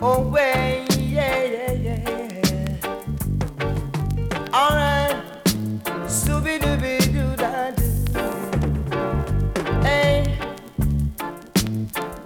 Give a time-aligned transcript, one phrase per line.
[0.00, 0.86] away.
[0.98, 2.76] Yeah, yeah, yeah.
[4.54, 5.16] Alright.
[6.06, 7.88] Scooby Dooby Doo da doo.
[9.82, 10.38] Hey.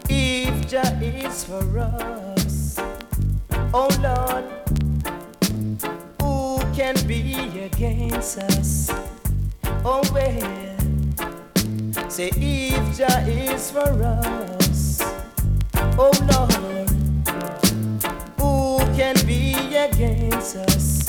[0.08, 2.78] If Jah is for us,
[3.74, 4.44] oh Lord,
[6.20, 8.90] who can be against us?
[9.84, 10.76] Oh well,
[12.08, 15.02] say if Jah is for us,
[15.98, 16.61] oh Lord,
[19.14, 21.06] can be against us?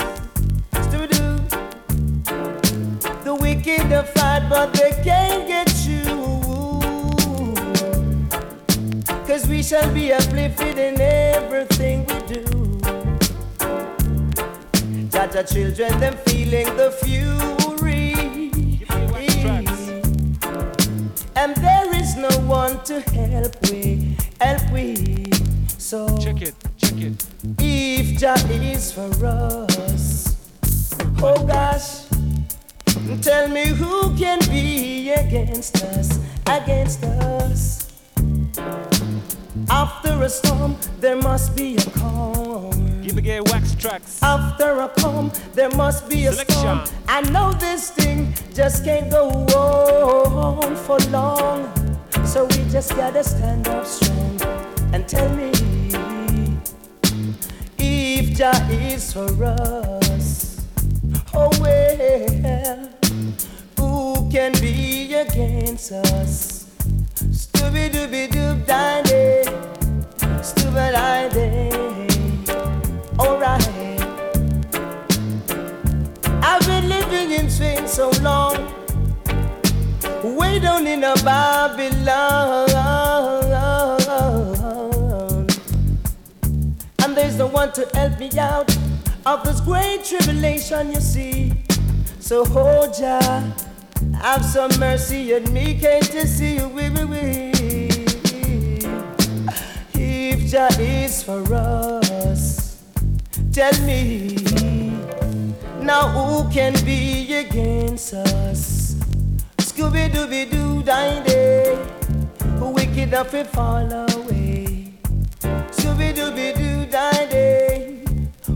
[3.24, 6.04] The wicked are fight, but they can't get you.
[9.28, 12.44] Cause we shall be uplifted in everything we do.
[15.10, 18.14] Jaja children, them feeling the fury.
[21.36, 25.13] And there is no one to help we, help we.
[28.24, 30.38] Jah is for us,
[31.22, 32.08] oh gosh,
[33.22, 37.92] tell me who can be against us, against us.
[39.70, 43.02] After a storm, there must be a calm.
[43.02, 44.24] Give Gbg Wax Tracks.
[44.24, 46.80] After a calm, there must be a storm.
[47.10, 51.68] I know this thing just can't go on for long.
[52.24, 54.40] So we just gotta stand up strong
[54.94, 55.52] and tell me
[58.34, 60.66] Jah is for us.
[61.36, 62.90] Oh well,
[63.78, 66.66] who can be against us?
[67.30, 69.44] Scooby Dooby Doo Dandy,
[70.42, 71.70] Stupid Dandy.
[73.20, 74.02] Alright.
[76.42, 78.58] I've been living in sin so long,
[80.24, 82.64] way down in a Babylon.
[87.24, 88.70] There's no one to help me out
[89.26, 91.54] of this great tribulation, you see.
[92.20, 93.22] So hold ya,
[94.20, 96.60] have some mercy on me, can't you see?
[96.60, 97.52] Wee, wee, wee.
[99.94, 102.84] If Jah is for us,
[103.54, 104.36] tell me
[105.80, 108.96] now who can be against us?
[109.60, 111.80] Scooby Dooby Doo Dindy,
[112.60, 114.43] wicked enough to fall away.
[115.94, 118.00] Dooby Dooby Doo die day.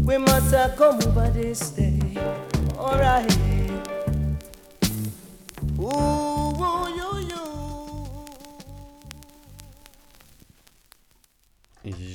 [0.06, 2.00] we must have come over this day.
[2.78, 3.38] Alright.
[5.80, 7.44] Ooh, ooh, yo, yo.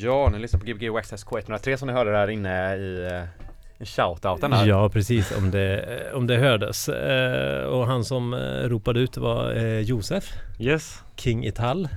[0.02, 3.08] Ja, ni lyssnar på Gbg Waxxax K103 som ni hörde där inne i,
[3.84, 4.66] shoutouten här.
[4.66, 5.32] Ja, precis.
[5.38, 5.84] Om det,
[6.14, 6.88] om det hördes.
[7.68, 8.34] Och han som
[8.64, 11.02] ropade ut var Josef, Yes.
[11.16, 11.88] King Ital.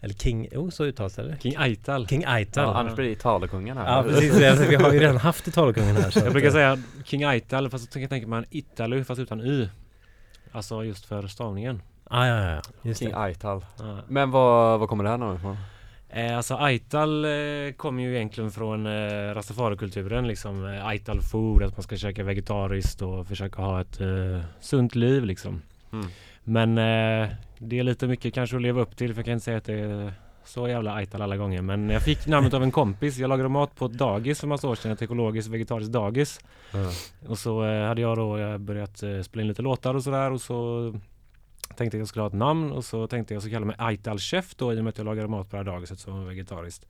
[0.00, 1.36] Eller King, jo så uttalas det?
[1.40, 2.06] King Aital.
[2.06, 2.64] King Aital.
[2.64, 3.96] Ja, annars blir det Italekungen här.
[3.96, 4.42] Ja, precis.
[4.44, 6.10] Alltså, vi har ju redan haft Italkungen här.
[6.10, 9.68] så Jag brukar eh, säga King Aital fast jag tänker man Italu fast utan Y.
[10.52, 11.82] Alltså just för stavningen.
[12.04, 12.62] Ah, ja, ja, ja.
[12.82, 13.16] Just King det.
[13.16, 13.64] Aital.
[13.78, 13.98] Ja.
[14.08, 15.56] Men vad, vad kommer det här namnet ifrån?
[16.10, 20.66] Eh, alltså Aital eh, kommer ju egentligen från eh, Rastafari-kulturen liksom.
[20.66, 25.24] Eh, Aital food, att man ska käka vegetariskt och försöka ha ett eh, sunt liv
[25.24, 25.62] liksom.
[25.92, 26.06] Mm.
[26.44, 29.44] Men eh, det är lite mycket kanske att leva upp till för jag kan inte
[29.44, 30.12] säga att det är
[30.44, 31.62] så jävla Aital alla gånger.
[31.62, 33.18] Men jag fick namnet av en kompis.
[33.18, 34.92] Jag lagade mat på ett dagis för massa år sedan.
[34.92, 36.40] Ett ekologiskt vegetariskt dagis.
[37.26, 40.30] Och så eh, hade jag då eh, börjat eh, spela in lite låtar och sådär
[40.30, 40.90] och så
[41.76, 43.76] tänkte jag att jag skulle ha ett namn och så tänkte jag så kalla mig
[43.78, 46.18] Aital Chef då i och med att jag lagade mat på det här dagiset som
[46.18, 46.86] var vegetariskt.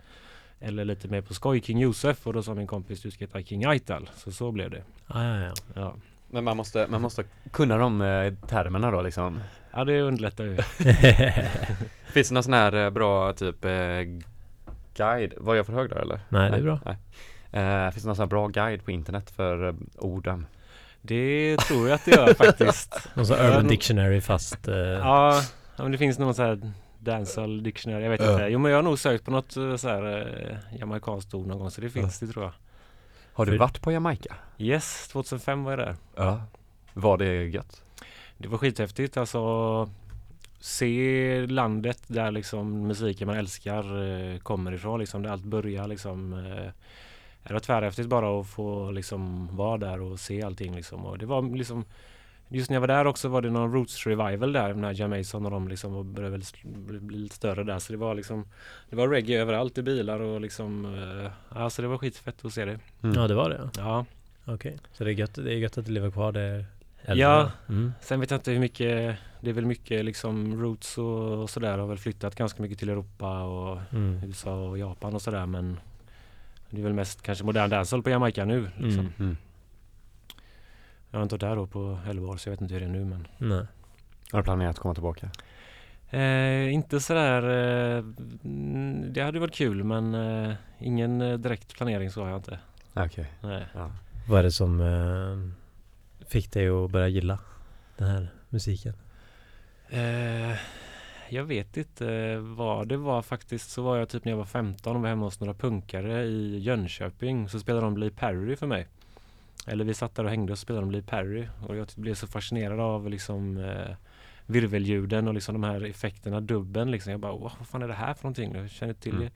[0.61, 3.43] Eller lite mer på skoj King Josef och då sa min kompis du ska heta
[3.43, 4.11] King Aital.
[4.17, 4.83] Så så blev det.
[5.07, 5.55] Ah, ja, ja.
[5.75, 5.95] Ja,
[6.31, 9.41] Men man måste, man måste kunna de eh, termerna då liksom.
[9.73, 10.57] ja det underlättar ju.
[12.13, 13.71] Finns det någon sån här eh, bra typ eh,
[14.95, 15.35] guide?
[15.37, 16.21] Var jag för hög där eller?
[16.29, 16.81] Nej, det är bra.
[16.85, 16.97] Nej.
[17.93, 20.47] Finns det någon sån här bra guide på internet för orden?
[21.01, 23.09] Det tror jag att det gör faktiskt.
[23.15, 24.59] Och så Jag har Urban Dictionary fast...
[25.03, 25.43] Ja,
[25.77, 28.49] men det finns någon sån här Dancehall Dictionary, jag vet inte.
[28.51, 31.71] Jo men jag har nog sökt på något så här eh, jamaicanskt ord någon gång
[31.71, 32.53] så det finns det tror jag.
[33.39, 34.35] Har du För- varit på Jamaica?
[34.59, 35.97] Yes, 2005 var jag där.
[36.17, 36.43] Ja.
[36.95, 37.83] Var det gött?
[38.39, 39.91] Det var skithäftigt alltså
[40.61, 44.03] Se landet där liksom musiken man älskar
[44.33, 46.71] eh, kommer ifrån liksom, där allt börjar liksom eh,
[47.43, 51.27] Det var tvärhäftigt bara att få liksom vara där och se allting liksom och det
[51.27, 51.85] var liksom
[52.49, 55.51] Just när jag var där också var det någon Roots Revival där när Jamason och
[55.51, 56.45] de liksom och började väl
[57.01, 58.45] bli, lite större där så det var liksom
[58.91, 62.65] Det var reggae överallt i bilar och liksom eh, Alltså det var skitfett att se
[62.65, 63.17] det Mm.
[63.17, 63.71] Ja, det var det.
[63.77, 64.05] Ja
[64.45, 64.79] Okej.
[64.93, 66.65] Så det är gött, det är gött att det lever kvar det
[67.03, 67.51] äldre, Ja.
[67.69, 67.93] Mm.
[68.01, 71.79] Sen vet jag inte hur mycket Det är väl mycket liksom Roots och, och sådär
[71.79, 74.21] har väl flyttat ganska mycket till Europa och Mm.
[74.25, 75.81] USA och Japan och sådär men
[76.71, 78.71] Det är väl mest kanske modern dancehall på Jamaica nu.
[78.77, 79.13] Liksom.
[79.19, 79.37] Mm.
[81.11, 82.87] Jag har inte varit där då på 11 år så jag vet inte hur det
[82.87, 83.67] är nu men Nej.
[84.33, 85.31] Har du planerat att komma tillbaka?
[86.11, 87.43] eh, Inte sådär
[87.97, 88.05] eh,
[89.11, 92.59] Det hade varit kul men eh, ingen eh, direkt planering så har jag inte.
[92.95, 93.33] Okej.
[93.43, 93.67] Nej.
[93.75, 93.91] Ja.
[94.29, 97.39] Vad är det som eh, fick dig att börja gilla
[97.97, 98.95] den här musiken?
[99.89, 100.57] Eh,
[101.29, 103.71] jag vet inte vad det var faktiskt.
[103.71, 106.59] Så var jag typ när jag var 15 och var hemma hos några punkare i
[106.59, 107.49] Jönköping.
[107.49, 108.87] Så spelade de Lee Perry för mig.
[109.69, 111.49] Eller vi satt där och hängde och spelade de Lee Perry.
[111.69, 113.95] Och jag blev så fascinerad av liksom eh,
[114.47, 117.11] virvelljuden och liksom de här effekterna, dubben liksom.
[117.11, 118.55] Jag bara, "Wow, vad fan är det här för någonting?
[118.55, 119.29] Jag känner till Mm.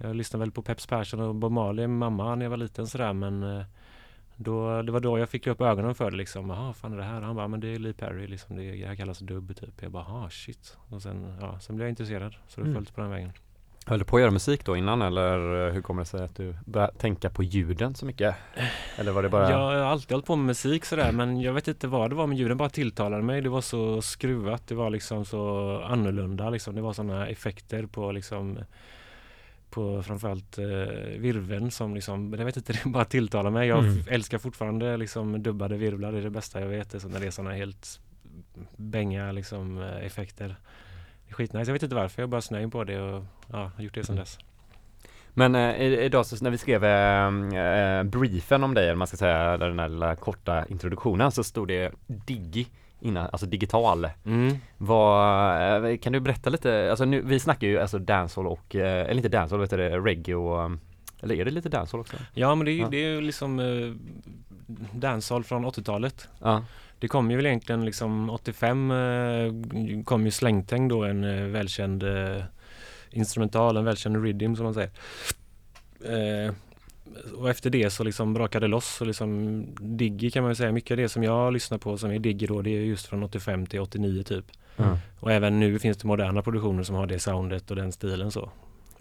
[0.00, 2.86] Jag lyssnade väl på Peps Persson och Bob Marley med mamma när jag var liten
[2.86, 3.64] sådär men eh,
[4.36, 6.50] då, det var då jag fick upp ögonen för det liksom.
[6.50, 7.20] Jaha, fan är det här?
[7.20, 8.56] Han bara, men det är Lee Perry liksom.
[8.56, 9.82] Det, det här kallas dubb typ.
[9.82, 10.76] Jag bara, ah shit.
[10.88, 12.34] Och sen, ja, sen blev jag intresserad.
[12.48, 12.74] Så det Mm.
[12.74, 13.32] följde på den vägen.
[13.88, 16.36] Höll du på att göra musik då innan eller eh, hur kommer det sig att
[16.36, 18.34] du började tänka på ljuden så mycket?
[18.96, 19.50] Eller var det bara?
[19.50, 22.26] Jag har alltid hållit på med musik sådär men jag vet inte vad det var
[22.26, 23.40] men ljuden bara tilltalade mig.
[23.42, 24.66] Det var så skruvat.
[24.66, 26.74] Det var liksom så annorlunda liksom.
[26.74, 28.58] Det var sådana effekter på liksom
[29.70, 30.64] på framförallt eh,
[31.18, 33.68] virveln som liksom, jag vet inte, det bara tilltalar mig.
[33.68, 33.98] Jag Mm.
[34.10, 36.90] älskar fortfarande liksom dubbade virvlar, det är det bästa jag vet.
[36.90, 38.00] Det är så när det är sådana helt
[38.76, 40.56] bänga liksom eh, effekter.
[41.28, 41.68] Det är skitnice.
[41.68, 44.14] Jag vet inte varför, jag bara snöjd på det och ja, har gjort det sedan
[44.14, 44.22] Mm.
[44.22, 44.38] dess.
[45.34, 49.16] Men eh, idag så när vi skrev eh, eh, briefen om dig, eller man ska
[49.16, 52.66] säga den här lilla korta introduktionen så stod det Digi
[53.00, 54.08] innan, alltså digital.
[54.26, 54.56] Mm.
[54.78, 59.00] Vad, eh, kan du berätta lite, alltså nu, vi snackar ju alltså dancehall och, eh,
[59.04, 60.70] eller inte dancehall, vet du det, reggae och,
[61.22, 62.16] eller är det lite dancehall också?
[62.34, 63.16] Ja men det är ju Ja.
[63.16, 63.94] är liksom eh,
[64.92, 66.28] dancehall från 80-talet.
[66.42, 66.64] Ja.
[66.98, 69.52] Det kom ju väl egentligen liksom 85 eh,
[70.04, 72.42] kom ju Slängtäng då en eh, välkänd eh,
[73.10, 74.90] instrumental, en välkänd rhythm som man säger.
[76.04, 76.54] Eh,
[77.34, 80.90] och efter det så liksom brakade det loss och liksom Diggy kan man säga, mycket
[80.90, 83.66] av det som jag lyssnar på som är Diggy då det är just från 85
[83.66, 84.44] till 89 typ.
[84.76, 84.98] Ja.
[85.20, 88.50] Och även nu finns det moderna produktioner som har det soundet och den stilen så.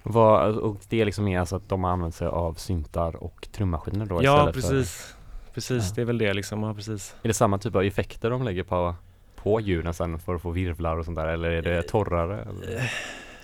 [0.04, 3.48] Vad, och det är liksom mer alltså att de har använt sig av syntar och
[3.52, 5.17] trummaskiner då Ja istället precis.
[5.58, 5.94] Precis, Ja.
[5.96, 6.64] det är väl det liksom.
[6.64, 7.16] Ja, precis.
[7.24, 8.96] Är det samma typ av effekter de lägger på,
[9.36, 12.42] på ljuden sen för att få virvlar och sånt där eller är det torrare?
[12.42, 12.78] Eller?
[12.78, 12.90] Är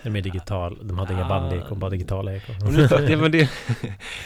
[0.02, 0.78] det mer digital?
[0.82, 2.54] De hade inga bandekon, bara digitala ekon.
[3.06, 3.50] Det, men det,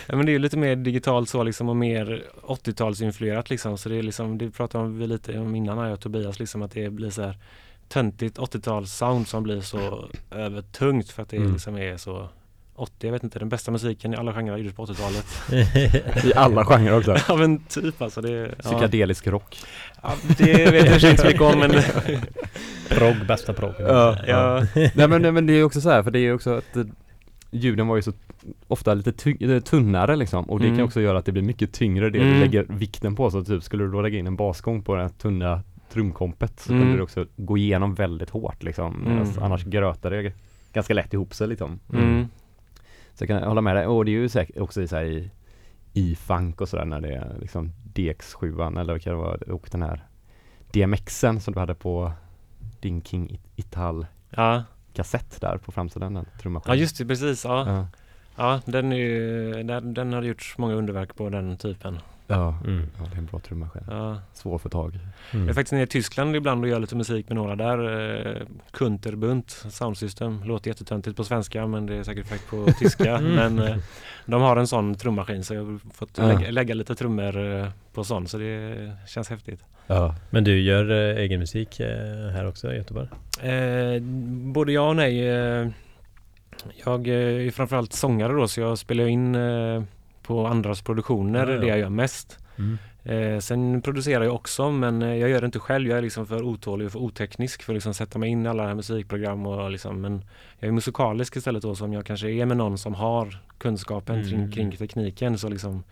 [0.07, 3.79] ja, men det är ju lite mer digitalt så liksom och mer 80-talsinfluerat liksom.
[3.79, 6.63] Så det är liksom, det pratade vi lite om innan här jag och Tobias liksom
[6.63, 7.37] att det blir så här
[7.89, 11.53] töntigt 80-tals sound som blir så övertungt för att det Mm.
[11.53, 12.29] liksom är så
[12.81, 15.27] 80, jag vet inte, den bästa musiken i alla genrer gjordes på 80-talet.
[16.25, 17.17] I alla genrer också?
[17.29, 19.59] ja men typ alltså det, ja, Psykedelisk rock?
[20.03, 21.71] ja, det vet jag inte så mycket om men
[22.89, 23.75] progg, bästa progg.
[23.79, 24.17] ja,
[24.95, 26.77] Nej men, men det är ju också så här, för det är ju också att
[26.77, 26.85] eh,
[27.51, 28.13] ljuden var ju så
[28.69, 30.87] ofta lite eh, tunnare liksom och det kan Mm.
[30.87, 32.33] också göra att det blir mycket tyngre det Mm.
[32.35, 33.31] du lägger vikten på.
[33.31, 36.73] Så typ skulle du då lägga in en basgång på det här tunna trumkompet så
[36.73, 36.83] Mm.
[36.85, 39.07] kunde det också gå igenom väldigt hårt liksom.
[39.07, 39.29] Mm.
[39.41, 40.33] Annars grötar det
[40.73, 41.81] ganska lätt ihop sig liksom.
[41.93, 42.29] mm.
[43.19, 43.87] Så jag kan hålla med dig.
[43.87, 45.31] Och det är ju säkert också i, så här, i,
[45.93, 49.69] i funk och sådär när det är liksom DX7 eller vad kan det vara och
[49.73, 50.07] den här
[50.73, 52.13] DMXen som du hade på
[52.81, 56.27] din King It- Ital ja, kassett där på framsidan den
[56.67, 57.45] ja just det, precis.
[57.45, 57.87] Ja, Ja.
[58.37, 61.99] ja den, är ju, den, den har gjorts många underverk på den typen.
[62.31, 62.59] Ja.
[62.65, 62.83] Mm.
[62.99, 63.83] ja, det är en bra trummaskin.
[63.91, 64.19] Ja.
[64.33, 64.99] Svår att få tag i.
[64.99, 65.55] Jag är Mm.
[65.55, 67.79] faktiskt nere i Tyskland ibland och gör lite musik med några där.
[68.37, 70.43] Eh, Kunterbunt Soundsystem.
[70.45, 73.17] Låter jättetöntigt på svenska men det är säkert fakt på tyska.
[73.17, 73.35] Mm.
[73.55, 73.77] Men eh,
[74.27, 76.27] de har en sån trummaskin så jag har fått Ja.
[76.27, 79.61] lägga, lägga lite trummor eh, på sån så det känns häftigt.
[79.87, 80.15] Ja.
[80.31, 81.81] Men du gör egen musik
[82.33, 83.09] här också i Göteborg?
[83.43, 84.03] Eh,
[84.53, 85.17] både ja och nej.
[86.85, 89.83] Jag är framförallt sångare då så jag spelar in eh,
[90.29, 91.47] på andras produktioner.
[91.47, 91.61] Ja, ja.
[91.61, 92.39] Det jag gör mest.
[93.05, 95.89] Eh, sen producerar jag också men eh, jag gör det inte själv.
[95.89, 98.49] Jag är liksom för otålig och för oteknisk för att liksom sätta mig in i
[98.49, 100.25] alla här musikprogram och liksom, men
[100.59, 104.29] jag är musikalisk istället då som jag kanske är med någon som har kunskapen Mm.
[104.31, 105.83] kring, kring tekniken så liksom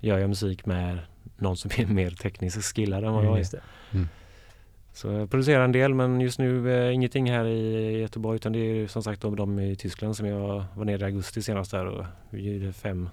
[0.00, 0.98] gör jag musik med
[1.38, 3.50] någon som är mer tekniskt skillad än vad jag Mm, är.
[3.50, 4.06] det.
[4.92, 8.58] Så jag producerar en del men just nu eh, ingenting här i Göteborg utan det
[8.58, 11.86] är som sagt de, de i Tyskland som jag var nere i augusti senast där
[11.86, 13.08] och vi gjorde fem,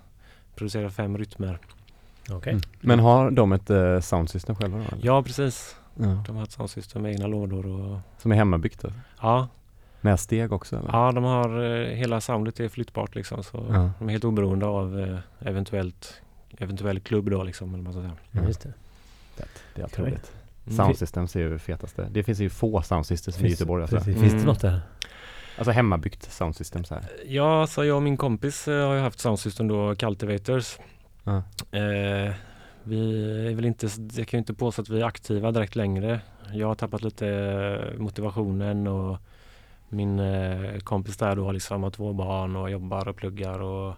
[0.61, 1.59] producerade fem rytmer.
[2.29, 2.51] Okej.
[2.53, 2.63] Mm.
[2.81, 4.83] Men har de ett uh, soundsystem själva då?
[4.83, 5.05] eller?
[5.05, 6.23] Ja precis, Ja.
[6.27, 8.89] de har ett soundsystem med egna lådor och Som är hemmabyggt då?
[9.21, 9.47] ja,
[10.01, 10.89] Med steg också eller?
[10.91, 13.91] Ja, de har eh, hela soundet är flyttbart liksom så Ja.
[13.99, 16.21] de är helt oberoende av eh, eventuellt
[16.57, 18.41] eventuell klubb då liksom eller vad man ska säga.
[18.43, 18.73] Ja, just det.
[19.37, 19.85] Det är Okej.
[19.85, 20.31] otroligt.
[20.65, 20.77] Mm.
[20.77, 22.07] Soundsystems är ju det fetaste.
[22.11, 23.99] Det finns ju få soundsystems i Göteborg alltså.
[23.99, 24.45] Finns det Mm.
[24.45, 24.81] något där?
[25.61, 27.03] Alltså hemmabyggt soundsystem så här.
[27.25, 30.77] Ja, så jag och min kompis eh, har ju haft soundsystem då, Cultivators.
[31.23, 31.37] Ja.
[31.71, 32.33] Eh,
[32.83, 33.87] vi är väl inte,
[34.17, 36.19] jag kan ju inte påstå att vi är aktiva direkt längre.
[36.53, 39.17] Jag har tappat lite eh, motivationen och
[39.89, 43.95] min eh, kompis där då har liksom har två barn och jobbar och pluggar och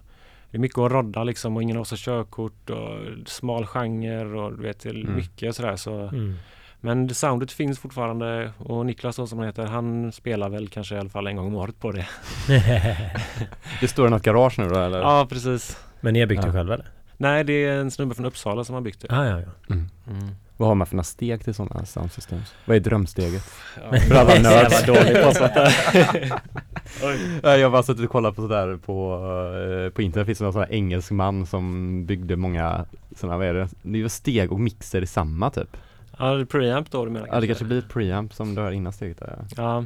[0.50, 4.62] det är mycket att rodda liksom och ingen har körkort och smal genre och du
[4.62, 5.16] vet det är Mm.
[5.16, 6.34] mycket sådär så Mm.
[6.84, 11.08] Men soundet finns fortfarande och Niklas som han heter, han spelar väl kanske i alla
[11.08, 12.06] fall en gång om året på det.
[13.80, 14.98] Det står i något garage nu då eller?
[14.98, 15.78] Ja, precis.
[16.00, 16.52] Men ni har byggt det Ja.
[16.52, 16.86] själva eller?
[17.16, 19.06] Nej, det är en snubbe från Uppsala som har byggt det.
[19.18, 19.74] Ah, ja, ja.
[19.74, 19.88] Mm.
[20.10, 20.34] Mm.
[20.56, 22.54] Vad har man för några steg till sådana soundsystems?
[22.64, 23.44] Vad är drömsteget?
[23.90, 24.72] Ja, För alla nerds.
[24.86, 25.74] Jävla dålig på sånt där.
[27.42, 29.14] Nej, Jag har bara suttit och kollat på sådär på,
[29.86, 32.84] eh, på internet finns det någon sån här engelsk man som byggde många
[33.16, 33.68] sådana, vad är det?
[33.82, 35.76] Det är ju steg och mixer i samma typ.
[36.18, 39.18] Ja, preamp då du menar Ja det kanske blir preamp som du har innan steget
[39.18, 39.38] där.
[39.56, 39.84] ja.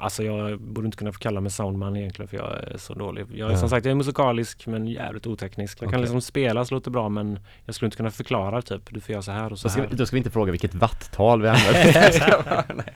[0.00, 3.26] Alltså jag borde inte kunna få kalla mig soundman egentligen för jag är så dålig.
[3.32, 3.58] Jag är Ja.
[3.58, 5.78] som sagt, jag är musikalisk men jävligt oteknisk.
[5.78, 6.00] Jag kan Okej.
[6.00, 9.22] liksom spela så låter bra men jag skulle inte kunna förklara typ, du får göra
[9.22, 9.88] så här och så Då ska, här.
[9.88, 12.84] vi, då ska vi inte fråga vilket watttal vi använder.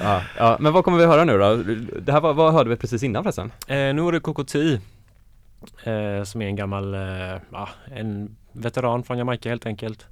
[0.00, 1.54] Ja, ja, men vad kommer vi höra nu då?
[2.00, 3.52] Det här var, vad hörde vi precis innan förresten?
[3.66, 4.80] Eh, nu är det Kokoti
[5.84, 10.06] eh, som är en gammal, eh, en veteran från Jamaica helt enkelt.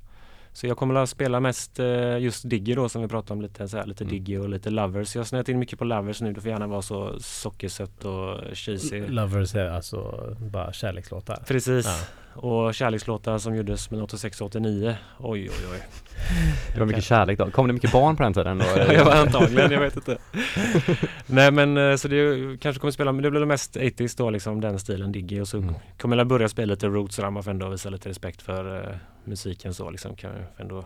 [0.54, 3.68] Så jag kommer att spela mest eh, just Diggy då som vi pratade om lite,
[3.68, 4.12] så här, lite Mm.
[4.14, 5.14] Diggy och lite Lovers.
[5.14, 8.40] Jag har snöat in mycket på Lovers nu, det får gärna vara så sockersött och
[8.56, 9.06] cheesy.
[9.06, 11.42] Lovers är alltså bara kärlekslåtar.
[11.46, 11.86] Precis.
[11.86, 11.98] Ja.
[12.36, 14.96] Och kärlekslåtar som gjordes mellan 86 och 89.
[15.18, 15.82] Oj oj oj.
[16.74, 17.50] Det var mycket kärlek då.
[17.50, 18.58] Kom det mycket barn på den tiden?
[18.58, 18.64] Då?
[18.92, 20.18] jag var antagligen, jag vet inte.
[21.26, 24.60] Nej men eh, så det kanske kommer spela, men det blir mest 80s då liksom
[24.60, 25.74] den stilen Diggy och så Mm.
[25.98, 28.96] kommer jag börja spela lite roots där man får ändå visa lite respekt för uh,
[29.24, 30.16] musiken så liksom.
[30.16, 30.84] Kan jag ändå,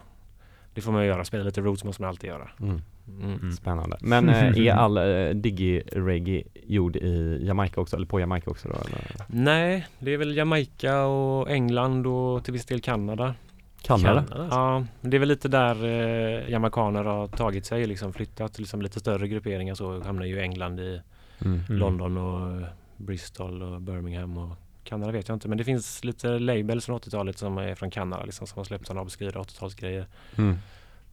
[0.78, 2.49] det får man ju göra, spela lite roots måste man alltid göra.
[2.61, 2.82] Mm.
[3.23, 3.52] Mm.
[3.52, 3.97] Spännande.
[4.00, 8.75] Men eh, är all eh, digi-reggae gjord i Jamaica också, eller på Jamaica också då?
[8.75, 9.00] Eller?
[9.26, 13.35] Nej, det är väl Jamaica och England och till viss del Kanada.
[13.82, 14.25] Kanada?
[14.28, 14.49] Kanada?
[14.50, 19.00] Ja, det är väl lite där eh, jamaicaner har tagit sig liksom flyttat liksom lite
[19.00, 21.00] större grupperingar så hamnar ju England i
[21.44, 21.61] Mm.
[21.68, 21.78] Mm.
[21.78, 22.62] London och
[22.97, 24.56] Bristol och Birmingham och
[24.88, 28.25] Kanada vet jag inte men det finns lite labels från 80-talet som är från Kanada
[28.25, 30.04] liksom som har släppt sådana obskyra 80-talsgrejer.
[30.37, 30.59] Mm.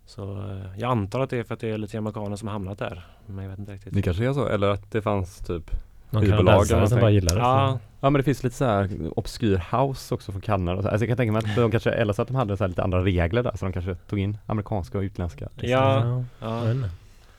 [0.06, 2.54] Så eh, jag antar att det är för att det är lite jamaicaner som har
[2.54, 3.08] hamnat där.
[3.26, 3.94] Men jag vet inte riktigt.
[3.94, 5.72] Det kanske är så, eller att det fanns typ
[6.10, 7.42] Någon kanadensare som bara gillar det.
[7.42, 10.78] Ja, Ja men det finns lite så här obskyr house också från Kanada.
[10.90, 12.70] Alltså jag kan tänka mig att de kanske, eller så att de hade så här
[12.70, 16.64] lite andra regler där så de kanske tog in amerikanska och utländska ja, ja.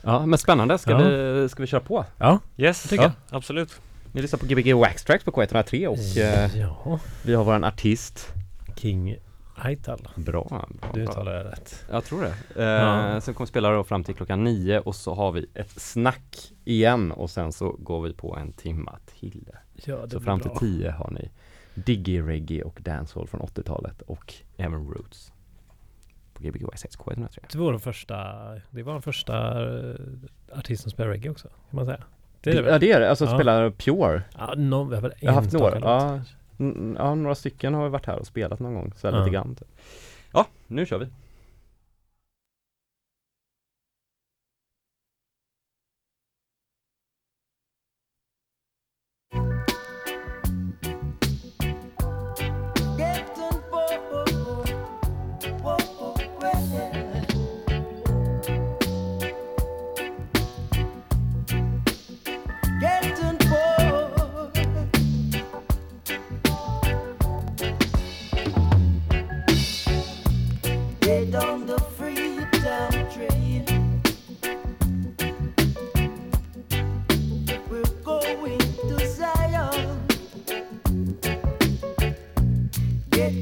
[0.03, 0.99] Ja men spännande, ska, Ja.
[0.99, 2.05] vi, ska vi köra på?
[2.19, 3.13] Ja, Yes, tycker jag.
[3.31, 3.81] absolut.
[4.17, 6.99] Ni lyssnar på Gbg Wax Tracks på K103 och eh, ja.
[7.25, 8.35] vi har våran artist
[8.77, 9.17] King
[9.57, 10.09] Aital.
[10.17, 11.13] Bra, bra, Du bra.
[11.13, 11.85] uttalar det rätt.
[11.91, 12.63] Jag tror det.
[12.63, 13.21] Eh, Ja.
[13.21, 17.13] Sen kommer spela då fram till klockan nio och så har vi ett snack igen
[17.13, 19.51] och sen så går vi på en timma till.
[19.75, 20.59] Ja, det Så fram till bra.
[20.59, 21.31] tio har ni
[21.75, 25.33] Diggy Reggae och Dancehall från 80-talet och även Roots.
[26.35, 27.39] På Gbg Wax Tracks K103.
[27.53, 28.17] Det var den första,
[28.71, 29.95] det var den första eh,
[30.53, 32.05] artist som spelar reggae också, kan man säga.
[32.41, 33.35] Det är det Ja det är det, alltså Ja.
[33.35, 34.23] spelar Pure.
[34.39, 36.21] Ja, någon, vi har Jag har haft några, ja,
[36.99, 39.21] ja några stycken har varit här och spelat någon gång, så här Ja.
[39.25, 39.69] lite grann typ.
[40.33, 41.07] Ja, nu kör vi.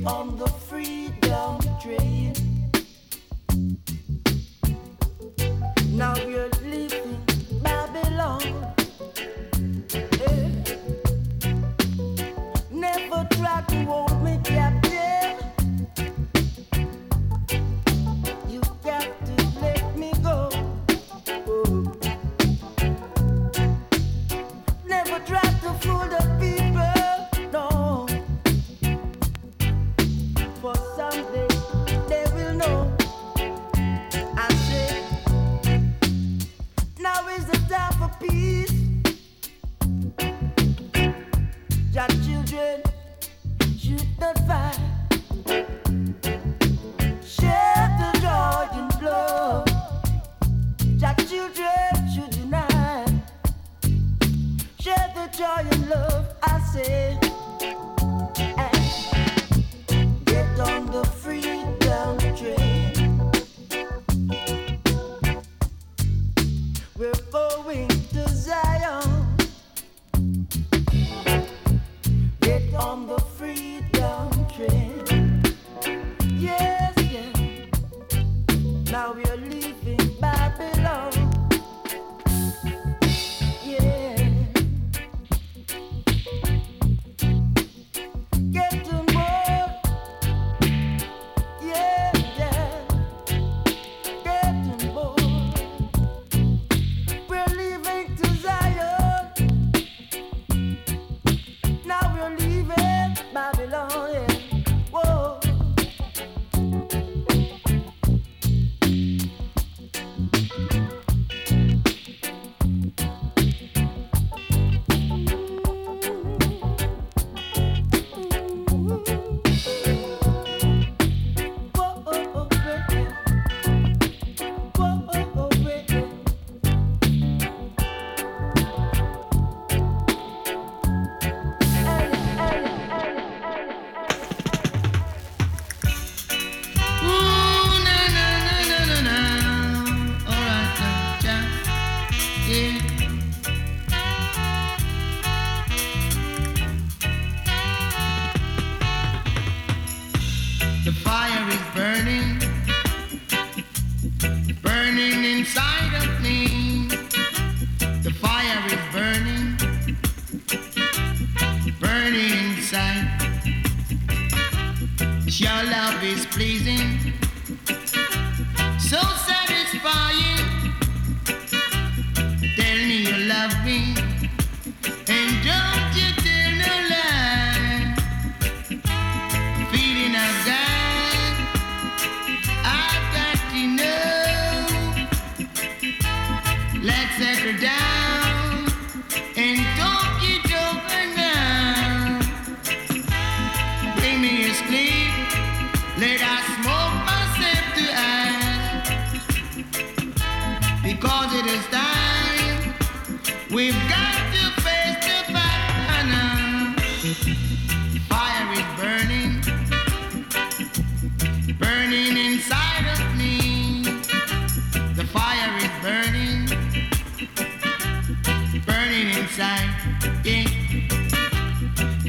[0.06, 2.34] On the freedom train.
[5.92, 6.50] Now we're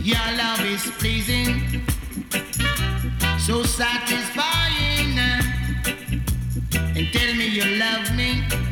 [0.05, 1.81] Your love is pleasing,
[3.39, 5.17] so satisfying.
[6.95, 8.64] And tell me you love me.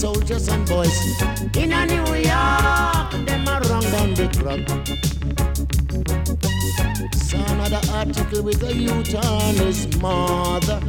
[0.00, 1.20] soldiers and boys.
[1.58, 4.60] In a New York, them a run down the crop.
[7.14, 10.80] Saw another article with a youth on his mother.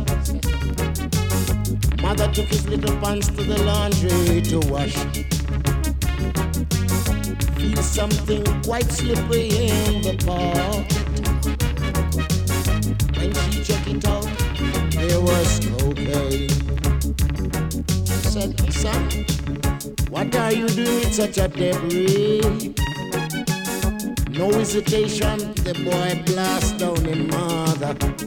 [2.02, 4.96] Mother took his little pants to the laundry to wash.
[7.58, 10.91] Feel something quite slippery in the park.
[18.42, 19.26] said, son,
[20.10, 22.74] what are you doing in such a debris?
[24.30, 28.21] No hesitation, the boy blast down in mother.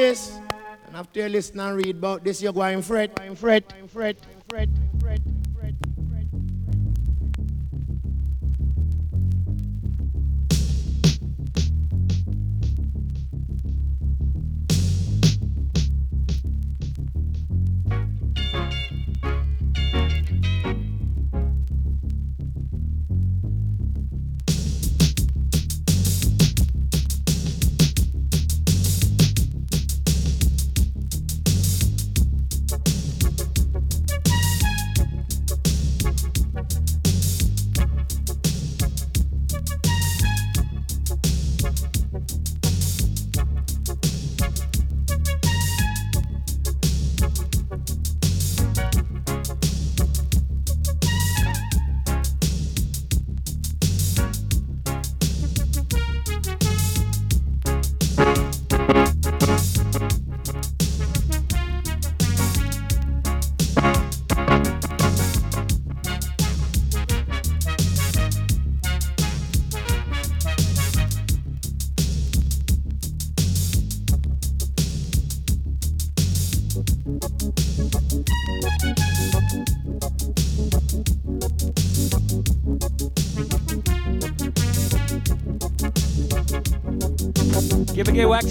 [0.00, 0.40] This.
[0.86, 4.16] And after you listen and read about this, you're going fret, going fret, going fret,
[4.48, 4.68] fret,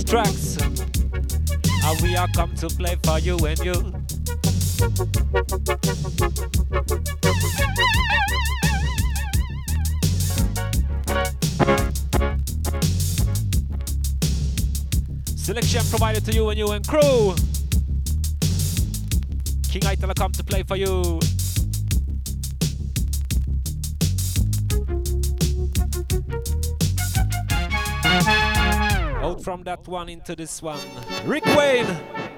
[0.09, 0.57] tracks.
[0.59, 3.73] And we are come to play for you and you.
[15.35, 17.35] Selection provided to you and you and crew.
[19.69, 21.19] King Itala come to play for you.
[29.89, 30.79] One into this one.
[31.25, 32.28] Rick Wayne.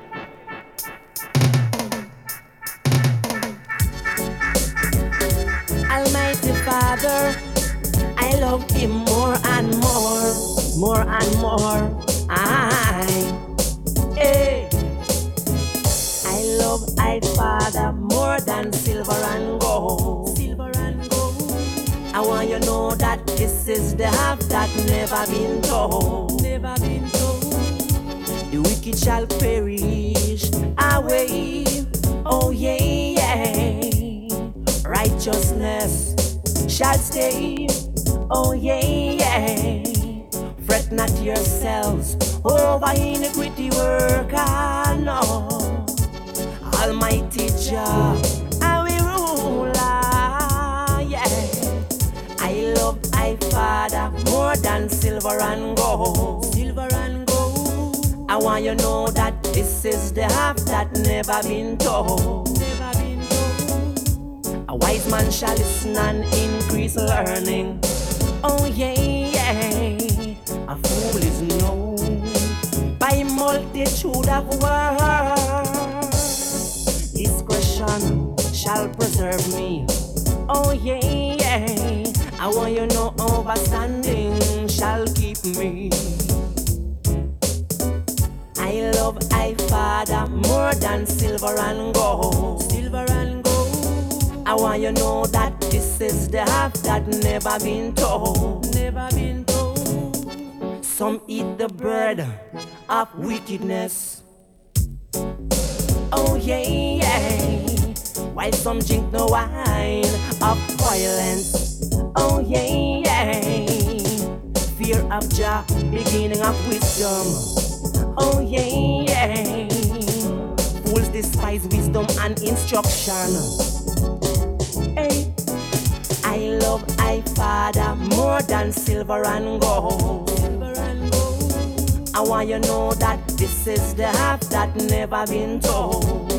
[135.59, 136.31] Told.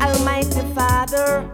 [0.00, 1.48] Almighty Father,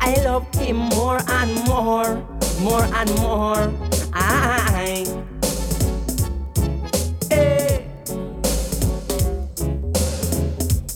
[0.00, 2.26] I love Him more and more,
[2.60, 3.72] more and more.
[4.12, 5.04] I.
[7.30, 7.86] Hey.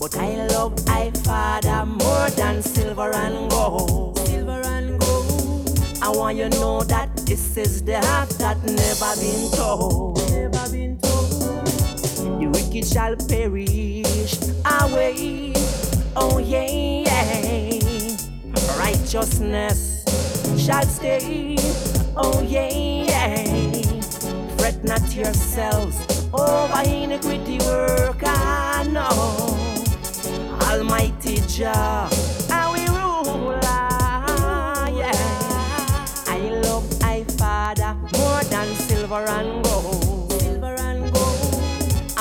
[0.00, 4.18] But I love I Father more than silver and gold.
[4.26, 5.78] Silver and gold.
[6.02, 10.18] I want you to know that this is the half that never been told.
[10.32, 11.79] Never been told
[12.40, 15.52] the wicked shall perish away.
[16.16, 16.64] Oh, yeah,
[17.04, 18.16] yeah.
[18.78, 20.04] Righteousness
[20.56, 21.56] shall stay.
[22.16, 23.82] Oh, yeah, yeah.
[24.56, 25.98] Fret not yourselves
[26.32, 28.22] over iniquity work.
[28.24, 29.56] I know.
[30.62, 32.08] Almighty Jah,
[32.50, 33.60] I will rule.
[33.64, 35.12] Ah, yeah.
[36.26, 39.69] I love I Father more than silver and gold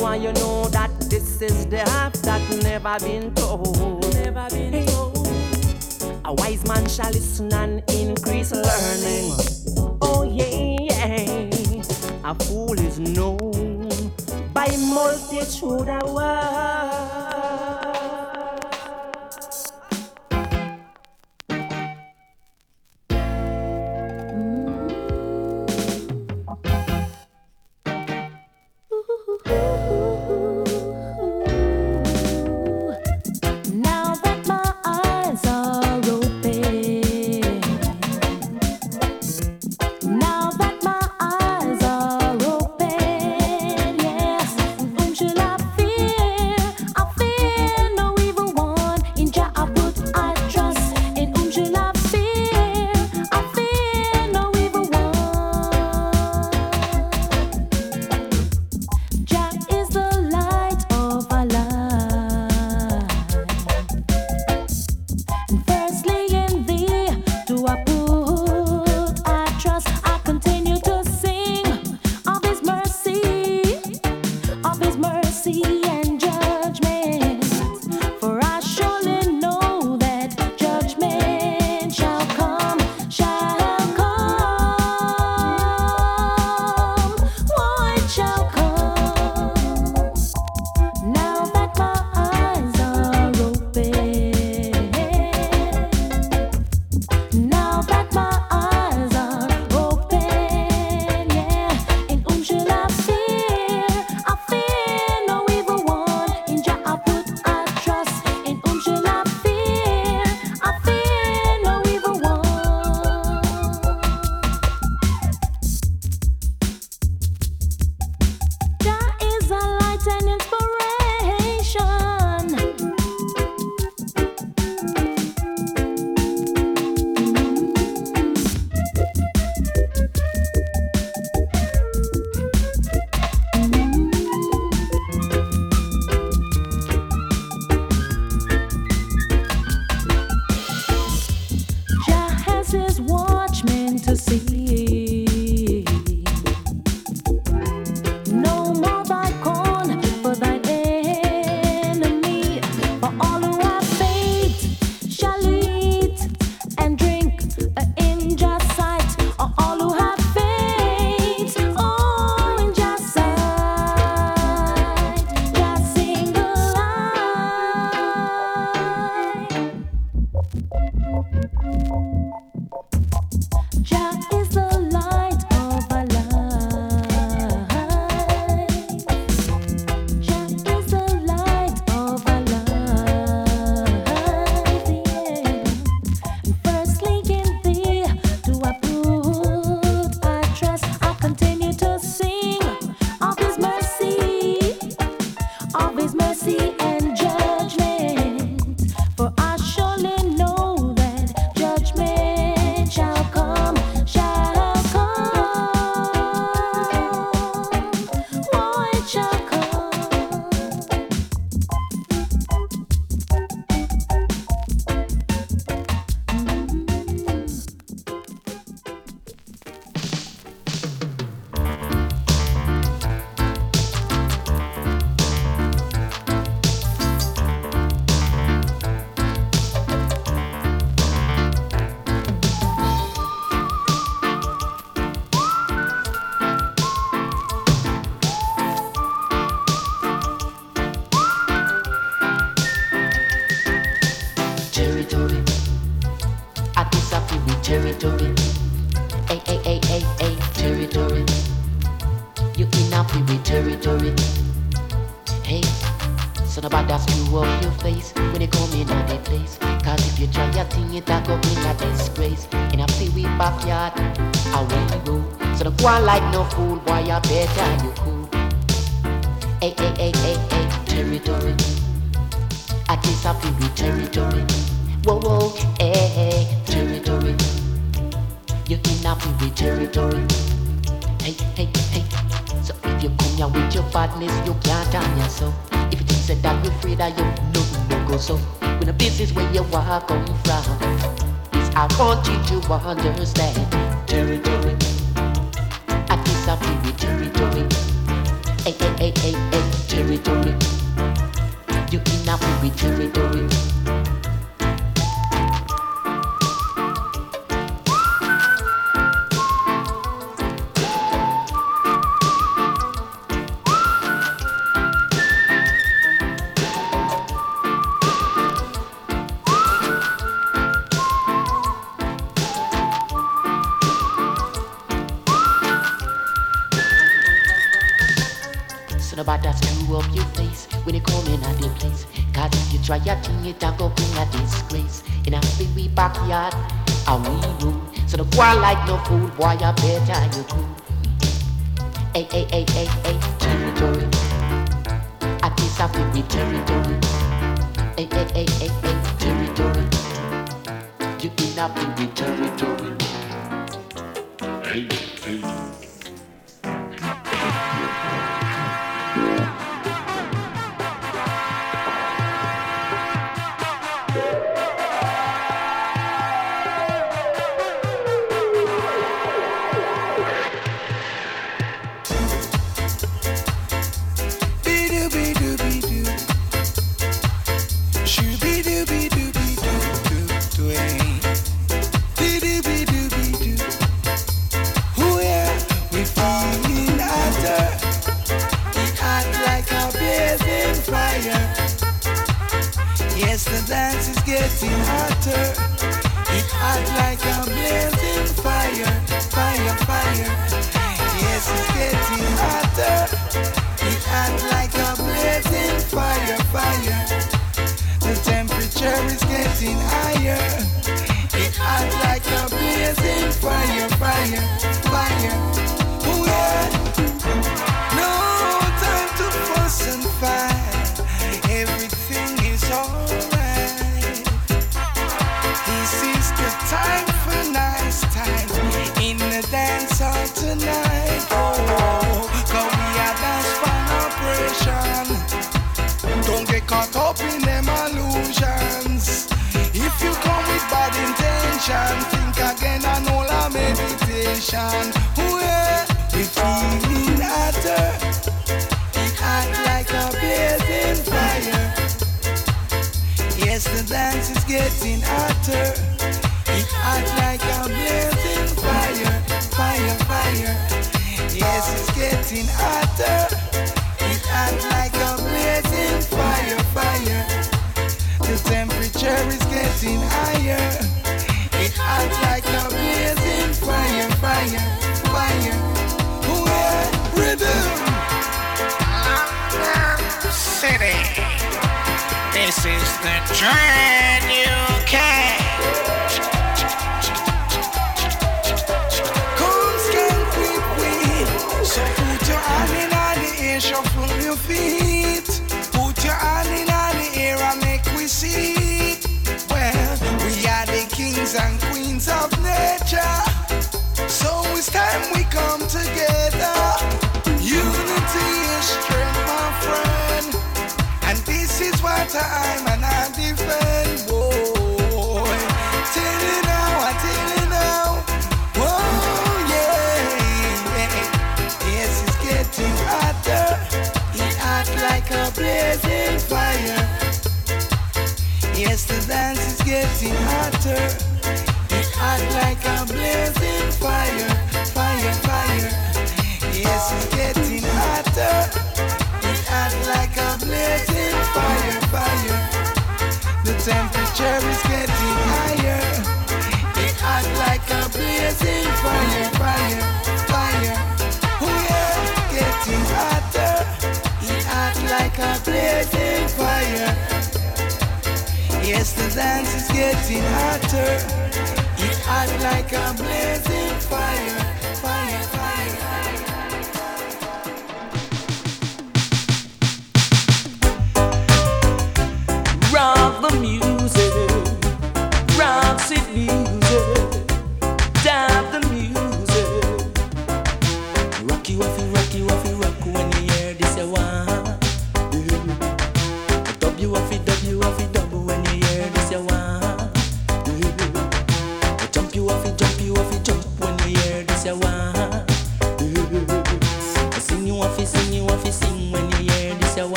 [0.00, 4.14] want you know that this is the half that never been told.
[4.14, 5.26] Never been told.
[6.24, 9.32] A wise man shall listen and increase learning.
[10.00, 11.82] Oh yeah, yeah.
[12.24, 13.90] A fool is known
[14.54, 17.79] by multitude of words.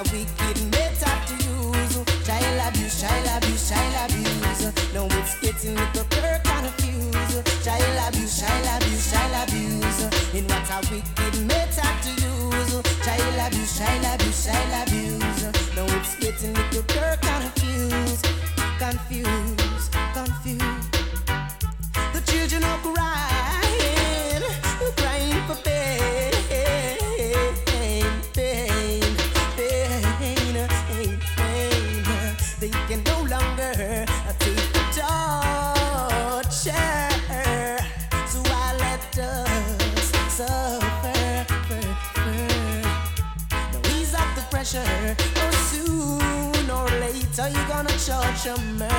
[0.00, 1.94] a wicked method to use.
[2.24, 4.94] Child abuse, child abuse, child abuse.
[4.94, 7.64] Now it's getting little girl confused.
[7.64, 10.00] Child abuse, child abuse, child abuse.
[10.34, 12.72] In what a wicked method to use.
[13.04, 15.42] Child abuse, child abuse, child abuse.
[15.76, 18.26] Now it's getting little girl confused,
[18.78, 19.49] confused.
[48.40, 48.89] Special man.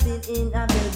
[0.00, 0.89] sit in a bed.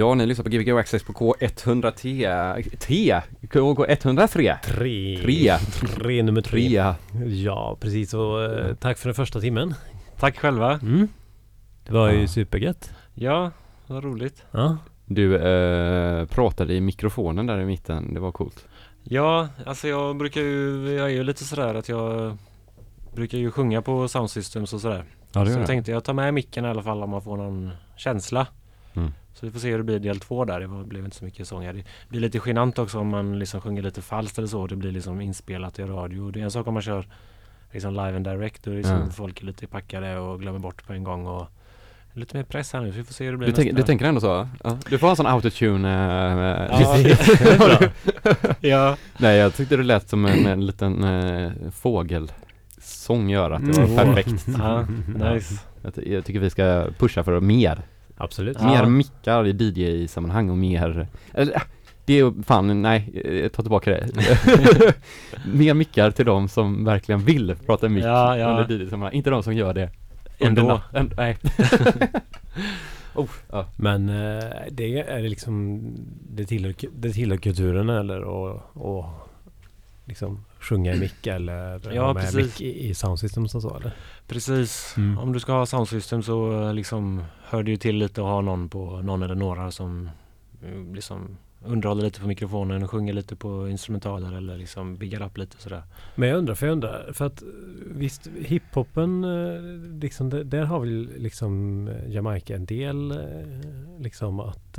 [0.00, 2.76] Ja, ni lyssnar på Gbg Access på K100 T.
[2.78, 3.20] T?
[3.42, 4.56] K103?
[4.62, 5.18] Tre.
[5.22, 5.56] Tre.
[5.96, 6.68] Tre nummer tre.
[6.68, 7.26] Tre.
[7.26, 8.14] Ja, precis.
[8.14, 9.74] Och eh, tack för den första timmen.
[10.18, 10.72] Tack själva.
[10.72, 11.08] Mm.
[11.86, 12.26] Det var ju Ja.
[12.28, 12.90] supergött.
[13.14, 13.50] Ja,
[13.86, 14.44] vad roligt.
[14.50, 14.76] Ja.
[15.06, 18.66] Du eh, pratade i mikrofonen där i mitten, det var coolt.
[19.02, 22.36] Ja, alltså jag brukar ju, jag är ju lite sådär att jag
[23.14, 25.04] brukar ju sjunga på sound systems och sådär.
[25.32, 25.66] Ja, det så jag det.
[25.66, 28.46] tänkte jag tar med micken i alla fall om man får någon känsla.
[28.94, 29.12] Mm.
[29.34, 30.60] Så vi får se hur det blir del två där.
[30.60, 31.72] Det blev inte så mycket sång här.
[31.72, 34.66] Det blir lite genant också om man liksom sjunger lite falskt eller så.
[34.66, 36.30] Det blir liksom inspelat i radio.
[36.30, 37.06] Det är en sak om man kör
[37.72, 38.64] liksom live and direct.
[38.64, 39.10] Då är liksom Ja.
[39.10, 41.26] folk är lite packade och glömmer bort på en gång.
[41.26, 41.46] Och
[42.12, 42.92] lite mer press här nu.
[42.92, 44.48] Så vi får se hur det blir Du, tänk, du tänker ändå så?
[44.64, 44.78] Ja.
[44.88, 45.88] Du får ha en sån autotune
[46.70, 47.88] eh, Ja,
[48.60, 48.96] Ja.
[49.18, 53.84] Nej jag tyckte det lät som en, en liten eh, fågelsång gör att det var
[53.84, 53.96] Mm.
[54.14, 54.46] perfekt.
[54.58, 54.86] Ja,
[55.32, 55.54] nice.
[55.82, 57.82] Jag, jag tycker vi ska pusha för mer.
[58.20, 58.60] Absolut.
[58.62, 58.86] Mer Ja.
[58.88, 61.62] mickar i DJ-sammanhang och mer, eller äh,
[62.04, 63.10] det är fan, nej,
[63.42, 64.94] jag tar tillbaka det.
[65.54, 68.48] mer mickar till de som verkligen vill prata mick Ja, ja.
[68.60, 69.90] under DJ-sammanhang, inte de som gör det
[70.38, 70.80] Ändå.
[70.92, 71.36] en- nej.
[73.14, 73.66] oh, ja.
[73.76, 75.80] Men eh, det är liksom
[76.30, 79.04] det tillhör, det tillhör kulturen eller och, och
[80.04, 83.92] liksom sjunga i mick eller Ja, ha med mick i, i soundsystems och så eller?
[84.26, 84.94] Precis.
[84.96, 85.18] Mm.
[85.18, 88.26] Om du ska ha sound system så eh, liksom hör det ju till lite att
[88.26, 90.10] ha någon på någon eller några som
[90.62, 95.38] eh, liksom underhåller lite på mikrofonen och sjunger lite på instrumentaler eller liksom biggar upp
[95.38, 95.82] lite sådär.
[96.14, 97.48] Men jag undrar, för jag undrar, för att eh,
[97.86, 99.62] visst hiphopen, eh,
[100.00, 103.14] liksom, där har väl liksom eh, Jamaica en del
[103.98, 104.78] liksom att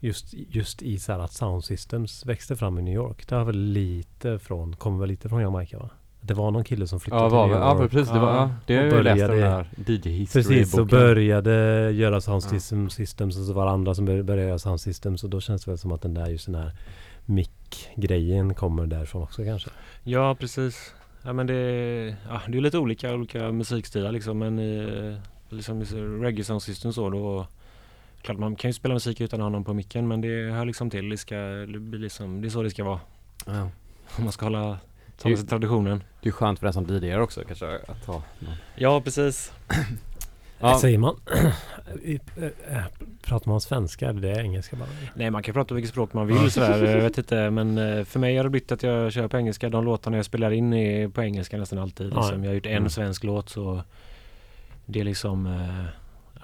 [0.00, 3.28] just, just i så här att sound systems växte fram i New York.
[3.28, 5.90] Det har väl lite från, kommer väl lite från Jamaica va?
[6.24, 7.90] Det var någon kille som flyttade Ja, till New väl- ja York.
[7.90, 10.78] precis, det var, ja, det har jag ju läst den började- där DJ History Precis,
[10.78, 14.58] och började göra sound system, systems och så var det andra som bör- började göra
[14.58, 16.72] sound systems och då känns det väl som att den där just den här
[17.26, 19.70] mick-grejen kommer därifrån också kanske.
[20.04, 20.94] Ja precis.
[21.22, 21.54] Ja men det,
[22.28, 25.16] ja, det är lite olika, olika musikstilar liksom men i,
[25.48, 25.84] liksom i
[26.22, 27.46] reggae sound system så då
[28.22, 30.64] Klart man kan ju spela musik utan att ha någon på micken men det hör
[30.64, 31.08] liksom till.
[31.08, 33.00] Det, ska, det, blir liksom, det är så det ska vara.
[33.46, 33.68] Ja.
[34.18, 34.78] Om man ska hålla,
[35.22, 36.02] ta med sig traditionen.
[36.22, 38.54] Det är skönt för den som DJar också kanske att ha någon.
[38.76, 39.52] Ja precis.
[40.60, 40.78] Ja.
[40.78, 41.16] Säger man?
[42.04, 42.44] Eh,
[42.76, 42.82] eh,
[43.22, 44.88] Pratar man svenska eller det är engelska bara?
[45.14, 46.84] Nej man kan prata vilket språk man vill sådär.
[46.96, 49.68] Jag vet inte men eh, för mig har det blivit att jag kör på engelska.
[49.68, 52.12] De låtarna jag spelar in är på engelska nästan alltid.
[52.12, 52.20] Ja.
[52.20, 52.44] Liksom.
[52.44, 52.90] Jag har gjort en Mm.
[52.90, 53.82] svensk låt så
[54.86, 55.66] det är liksom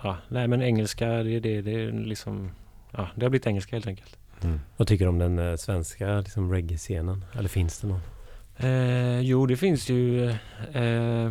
[0.02, 2.50] Ja, nej men engelska det, det, det är liksom
[2.90, 4.18] Ja, det har blivit engelska helt enkelt.
[4.76, 7.24] Vad tycker du om den svenska liksom, reggae-scenen?
[7.38, 8.00] Eller finns det någon?
[8.60, 10.28] Eh, jo, det finns ju
[10.72, 11.30] eh,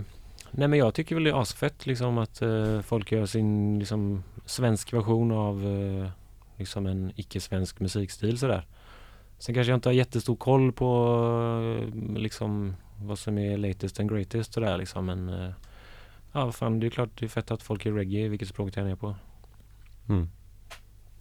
[0.52, 4.24] Nej men jag tycker väl det är asfett liksom att eh, folk gör sin liksom
[4.46, 6.10] svensk version av eh,
[6.58, 8.66] liksom en icke-svensk musikstil sådär.
[9.40, 10.90] Sen kanske jag inte har jättestor koll på
[11.94, 15.52] eh, liksom vad som är latest and greatest sådär liksom men eh,
[16.32, 18.82] Ja fan det är klart det är fett att folk är reggae vilket språk det
[18.82, 19.16] än är på.
[20.10, 20.30] Mm.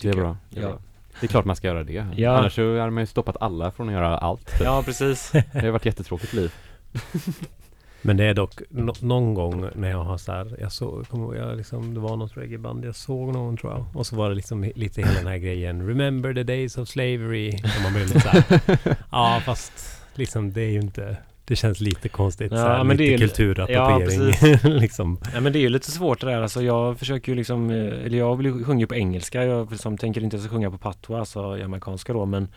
[0.00, 0.36] Det är bra.
[0.50, 0.68] Det är, Ja.
[0.68, 0.78] bra.
[1.20, 2.06] Det är klart man ska göra det.
[2.16, 2.30] Ja.
[2.30, 4.50] Annars så hade man ju stoppat alla från att göra allt.
[4.60, 5.30] Ja precis.
[5.52, 6.52] Det har varit jättetråkigt liv.
[8.02, 11.36] Men det är dock nå- någon gång när jag har så här, jag såg, ihåg,
[11.36, 13.84] jag liksom, det var något reggaeband jag såg någon tror jag.
[13.94, 17.48] Och så var det liksom lite hela den här grejen, remember the days of slavery.
[17.48, 18.60] Och man blev lite så här,
[19.10, 21.16] ja fast liksom det är ju inte,
[21.48, 22.52] det känns lite konstigt.
[22.52, 24.60] Ja, så här, men det lite är kulturappropriering.
[24.62, 25.18] Ja, liksom.
[25.34, 27.76] Ja men det är ju lite svårt det där alltså jag försöker ju liksom eh,
[27.76, 31.18] Eller jag vill ju sjunga på engelska Jag liksom tänker inte ska sjunga på patwa
[31.18, 32.48] Alltså jamaicanska då men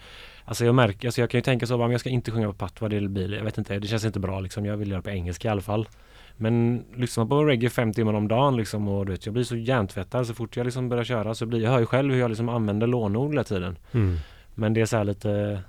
[0.45, 2.53] Alltså jag märker, alltså jag kan ju tänka så men jag ska inte sjunga på
[2.53, 5.09] patwa Det blir, jag vet inte, det känns inte bra liksom Jag vill göra på
[5.09, 5.87] engelska i alla fall
[6.37, 9.55] Men lyssna på reggae fem timmar om dagen liksom och du vet Jag blir så
[9.55, 12.29] hjärntvättad så fort jag liksom börjar köra så blir Jag hör ju själv hur jag
[12.29, 14.17] liksom använder lånord hela tiden Mm.
[14.55, 15.61] Men det är så här lite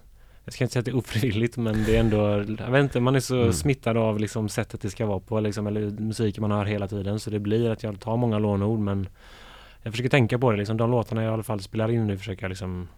[0.50, 2.18] jag ska inte säga att det är ofrivilligt men det är ändå,
[2.64, 3.52] jag vet inte, man är så Mm.
[3.52, 7.20] smittad av liksom sättet det ska vara på liksom, eller musiken man hör hela tiden
[7.20, 9.08] så det blir att jag tar många lånord men
[9.82, 12.18] jag försöker tänka på det liksom, de låtarna jag i alla fall spelar in nu
[12.18, 12.88] försöker jag liksom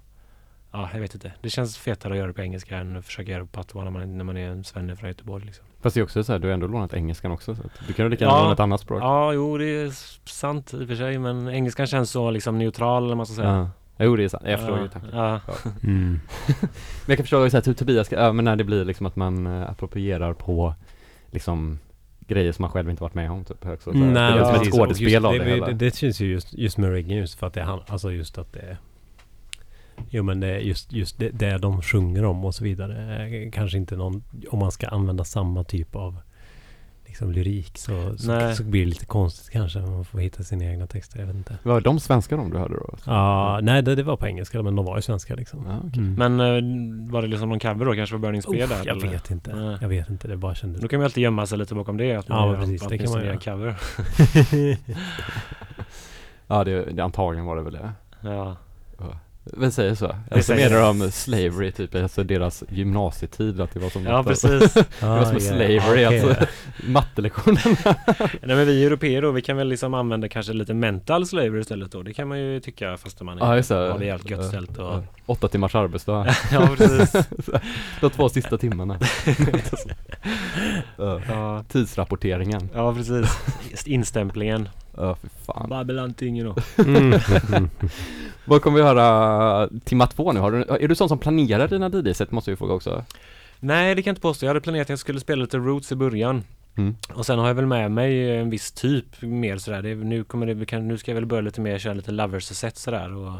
[0.74, 1.32] Ja, jag vet inte.
[1.42, 3.84] Det känns fetare att göra det på engelska än att försöka göra det på patwa
[3.84, 5.64] när man, när man är en svenne från Göteborg liksom.
[5.82, 7.54] Fast det är också så här, du har ändå lånat engelskan också.
[7.54, 8.42] Så du kan ju lika gärna Ja.
[8.42, 9.02] låna ett annat språk.
[9.02, 9.90] Ja, jo det är
[10.28, 13.48] sant i och för sig men engelskan känns så liksom neutral eller man ska säga.
[13.48, 13.68] Ja.
[14.02, 15.10] Jo det är sant, jag förstår Ja, ju tanken.
[15.12, 15.40] ja.
[15.82, 16.20] Mm.
[17.06, 19.06] men jag kan förstå så här, typ Tobias, ska, ja, men när det blir liksom
[19.06, 20.74] att man uh, approprierar på
[21.30, 21.78] liksom
[22.20, 23.90] grejer som man själv inte varit med om typ också.
[23.92, 25.66] Nej, det är som ett skådespel av just, det, hela.
[25.66, 28.12] det, det känns ju just, just med reggae just för att det är han, alltså
[28.12, 28.76] just att det
[30.10, 33.26] Jo men det är just, just det, det de sjunger om och så vidare.
[33.26, 36.16] Eh, Kanske inte någon, om man ska använda samma typ av
[37.12, 39.78] liksom lyrik så, så, så blir det lite konstigt kanske.
[39.78, 41.58] Man får hitta sina egna texter, jag vet inte.
[41.62, 42.96] Var de svenska de du hörde då?
[43.06, 45.64] Ja, nej det, det var på engelska men de var ju svenska liksom.
[45.68, 46.02] Ja, okej.
[46.02, 46.14] Mm.
[46.36, 48.76] Men eh, var det liksom någon cover då kanske på Burning Spear där?
[48.84, 49.08] jag eller?
[49.08, 49.56] vet inte.
[49.56, 49.78] Nej.
[49.80, 50.82] Jag vet inte, det bara kändes...
[50.82, 52.16] Då kan man ju alltid gömma sig lite bakom det.
[52.16, 53.36] Att Ja, gör precis, det kan man göra.
[53.38, 53.76] cover.
[56.46, 57.92] Ja, det, det antagligen var det väl det.
[58.20, 58.56] Ja.
[59.44, 60.06] Vi säger så.
[60.06, 64.22] Vi Alltså säger menar de slavery typ, alltså deras gymnasietid att det var som Ja,
[64.24, 64.72] precis.
[64.74, 66.20] det var Ah, som ja, slavery, okej.
[66.30, 66.46] alltså
[66.86, 67.76] mattelektionerna.
[68.42, 71.92] Nej men vi europeer då, vi kan väl liksom använda kanske lite mental slavery istället
[71.92, 72.02] då.
[72.02, 73.74] Det kan man ju tycka fast man Ja, just det.
[73.74, 74.84] har det jävligt gött ställt och...
[74.84, 75.02] ja.
[75.26, 76.26] Åtta timmars arbetsdag.
[76.52, 77.12] Ja, precis.
[78.00, 78.98] De två sista timmarna.
[81.28, 81.64] ja.
[81.68, 82.68] Tidsrapporteringen.
[82.74, 83.38] Ja precis.
[83.70, 84.68] Just instämplingen.
[84.96, 85.68] Ja, fy fan.
[85.68, 86.82] Babbelantingen då.
[86.84, 87.20] Mm.
[88.44, 90.40] Vad kommer vi höra timma två nu?
[90.40, 93.04] Har du, är du sån som planerar dina DJ-set måste vi fråga också?
[93.60, 94.46] Nej det kan jag inte påstå.
[94.46, 96.44] Jag hade planerat att jag skulle spela lite roots i början.
[96.76, 96.96] Mm.
[97.14, 99.82] Och sen har jag väl med mig en viss typ mer sådär.
[99.82, 103.16] Det, nu, kommer det, nu ska jag väl börja lite mer köra lite lovers-set sådär.
[103.16, 103.32] Och,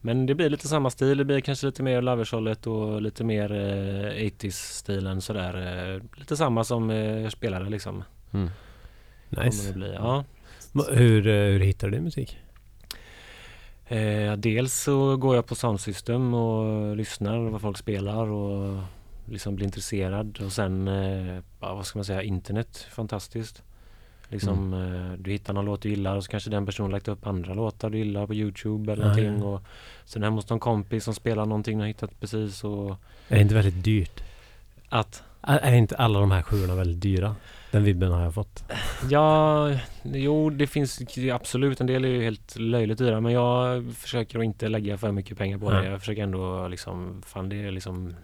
[0.00, 1.18] men det blir lite samma stil.
[1.18, 5.54] Det blir kanske lite mer lovers-hållet och lite mer eh, 80s-stilen sådär.
[5.94, 8.04] Eh, lite samma som eh, jag spelade liksom.
[8.32, 8.50] Mm.
[9.28, 9.68] Nice.
[9.68, 9.94] det bli.
[9.94, 10.24] Ja.
[10.90, 12.38] Hur, eh, hur hittar du din musik?
[13.88, 18.82] Eh, dels så går jag på Soundsystem och lyssnar vad folk spelar och
[19.26, 23.62] liksom blir intresserad och sen, eh, vad ska man säga, internet, fantastiskt.
[24.28, 25.06] Liksom, Mm.
[25.12, 27.54] eh, du hittar någon låt du gillar och så kanske den personen lagt upp andra
[27.54, 29.42] låtar du gillar på Youtube eller Ja, någonting.
[29.42, 29.62] Och
[30.04, 32.90] sen hemma hos någon kompis som spelar någonting du har hittat precis och
[33.28, 34.24] Är det inte väldigt dyrt?
[34.88, 37.36] att Är, är inte alla de här sjuorna väldigt dyra?
[37.74, 38.64] Den vibben har jag fått.
[39.10, 39.70] Ja,
[40.02, 41.00] jo det finns
[41.32, 45.12] absolut en del är ju helt löjligt dyra men jag försöker att inte lägga för
[45.12, 45.86] mycket pengar på det.
[45.86, 48.14] Jag försöker ändå liksom, fan det är liksom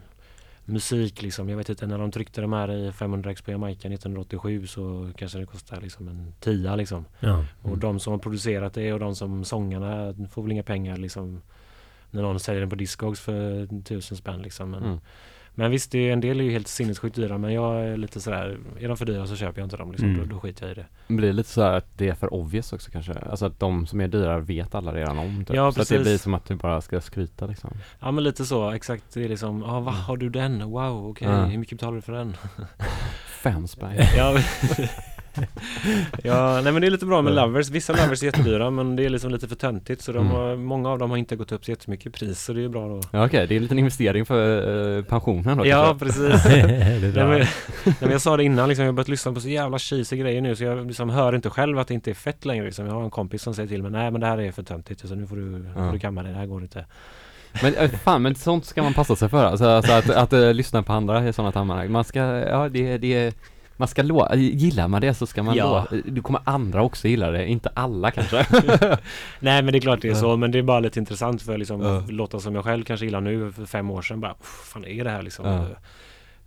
[0.64, 1.48] musik liksom.
[1.48, 5.10] Jag vet inte när de tryckte de här i 500 x på Jamaica 1987 så
[5.16, 7.04] kanske det kostar liksom en tia liksom.
[7.20, 7.44] Ja.
[7.62, 11.42] Och de som har producerat det och de som sångarna får väl inga pengar liksom
[12.10, 14.70] när någon säljer den på Discogs för tusen spänn liksom.
[14.70, 15.00] Men, Mm.
[15.60, 18.20] Men visst, det är, en del är ju helt sinnessjukt dyra men jag är lite
[18.20, 20.08] sådär, är de för dyra så köper jag inte dem liksom.
[20.08, 20.28] Mm.
[20.28, 20.86] Då, då skiter jag i det.
[21.08, 23.12] Det blir lite så här att det är för obvious också kanske.
[23.12, 25.56] Alltså att de som är dyra vet alla redan om typ.
[25.56, 26.08] Ja, Så att det precis.
[26.08, 27.70] blir som att du bara ska skryta liksom.
[28.00, 29.04] Ja men lite så, exakt.
[29.14, 30.70] Det är liksom, ja vad har du den?
[30.70, 31.44] Wow, okej, Ja.
[31.44, 32.36] hur mycket betalar du för den?
[33.42, 33.92] Fem spänn.
[34.16, 34.38] ja,
[36.24, 37.68] ja, nej men det är lite bra med lovers.
[37.70, 40.32] Vissa lovers är jättedyra men det är liksom lite för töntigt så de Mm.
[40.32, 42.68] har, många av dem har inte gått upp så jättemycket i pris så det är
[42.68, 43.00] bra då.
[43.12, 46.44] Ja okej, det är en liten investering för eh, pensionen då Ja precis.
[46.44, 47.48] nej, men, nej,
[48.00, 50.40] men jag sa det innan liksom, jag har börjat lyssna på så jävla cheesy grejer
[50.40, 52.86] nu så jag liksom hör inte själv att det inte är fett längre liksom.
[52.86, 55.08] Jag har en kompis som säger till mig, nej men det här är för töntigt
[55.08, 55.86] så nu får du, Ja.
[55.86, 56.84] får du kamma dig, det här går inte.
[57.62, 59.44] Men äh, fan, men sånt ska man passa sig för.
[59.44, 61.90] Alltså, alltså att, att äh, lyssna på andra i sådana sammanhang.
[61.92, 62.18] Man ska,
[62.48, 63.34] ja det, det
[63.80, 65.86] man ska lå, gillar man det så ska man Ja.
[65.90, 68.46] lå, du kommer andra också gilla det, inte alla kanske.
[69.40, 71.58] Nej men det är klart det är så men det är bara lite intressant för
[71.58, 72.02] liksom Ja.
[72.08, 75.04] låtar som jag själv kanske gillar nu för fem år sedan bara "Uff, fan är
[75.04, 75.58] det här liksom Ja.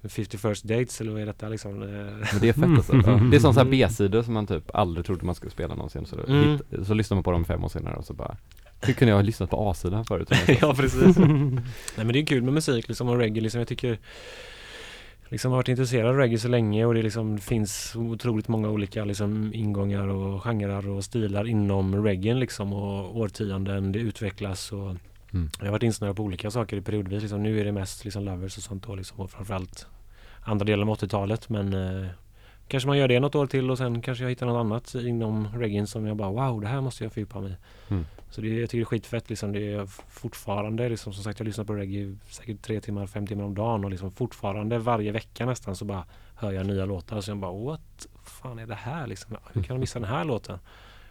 [0.03, 1.81] eh, 50 first dates eller vad är detta liksom?
[1.81, 2.93] Eh, Men det är fett alltså.
[3.05, 3.19] Ja.
[3.31, 6.05] Det är som så här B-sidor som man typ aldrig trodde man skulle spela någonsin.
[6.05, 6.51] Så, Mm.
[6.51, 8.37] hit, så lyssnar man på dem fem år senare och så bara
[8.81, 10.29] Hur kunde jag ha lyssnat på A-sidan förut?
[10.61, 11.17] ja precis.
[11.17, 11.61] Nej
[11.95, 13.97] men det är kul med musik liksom och reggae liksom jag tycker
[15.33, 19.05] Liksom har varit intresserad av reggae så länge och det liksom finns otroligt många olika
[19.05, 24.95] liksom ingångar och genrer och stilar inom reggae liksom och årtionden det utvecklas och
[25.33, 25.49] Mm.
[25.59, 27.43] Jag har varit insnöad på olika saker i periodvis liksom.
[27.43, 29.87] Nu är det mest liksom lovers och sånt då liksom och framförallt
[30.41, 32.07] andra delen av 80-talet men eh,
[32.67, 35.47] Kanske man gör det något år till och sen kanske jag hittar något annat inom
[35.55, 37.55] reggae som jag bara wow det här måste jag fördjupa mig i.
[37.93, 38.05] Mm.
[38.33, 39.51] Så det, jag tycker det är skitfett liksom.
[39.51, 43.43] Det är fortfarande liksom, som sagt jag lyssnar på reggae säkert tre timmar, fem timmar
[43.43, 46.05] om dagen och liksom fortfarande varje vecka nästan så bara
[46.35, 49.37] hör jag nya låtar så jag bara what fan är det här liksom?
[49.53, 50.59] Hur kan jag missa den här låten?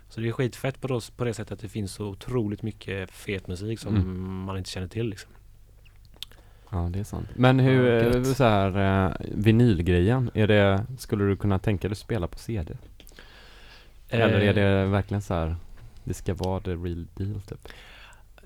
[0.09, 3.47] Så det är skitfett på, på det sättet att det finns så otroligt mycket fet
[3.47, 4.43] musik som Mm.
[4.45, 5.31] man inte känner till liksom.
[6.71, 7.29] Ja det är sant.
[7.35, 11.97] Men hur, Ja, eh, så här, eh, vinylgrejen, är det, skulle du kunna tänka dig
[11.97, 12.75] spela på CD?
[14.09, 15.57] Eller är Eh, det verkligen så här
[16.05, 17.69] det ska vara the real deal typ?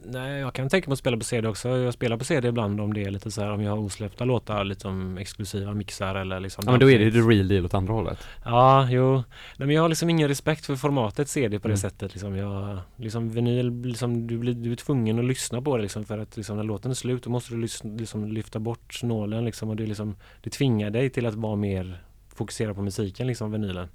[0.08, 1.68] Nej, jag kan tänka mig att spela på CD också.
[1.68, 4.24] Jag spelar på CD ibland om det är lite så här om jag har osläppta
[4.24, 7.48] låtar, lite som exklusiva mixar eller liksom Ja men då är det ju the real
[7.48, 8.18] deal åt andra hållet.
[8.44, 9.14] Ja, jo.
[9.56, 11.76] Nej, men jag har liksom ingen respekt för formatet CD på det Mm.
[11.80, 12.14] sättet.
[12.14, 12.36] Liksom.
[12.36, 16.18] Jag, liksom vinyl, liksom, du, blir, du är tvungen att lyssna på det liksom, för
[16.18, 19.68] att liksom, när låten är slut då måste du lyssna, liksom, lyfta bort snålen liksom,
[19.68, 22.02] och det, liksom, det tvingar dig till att vara mer
[22.34, 23.88] fokuserad på musiken, liksom vinylen.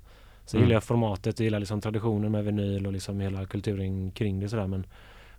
[0.52, 0.66] Så Mm.
[0.68, 4.50] gillar jag formatet, jag gillar liksom traditionen med vinyl och liksom hela kulturen kring det
[4.50, 4.86] sådär men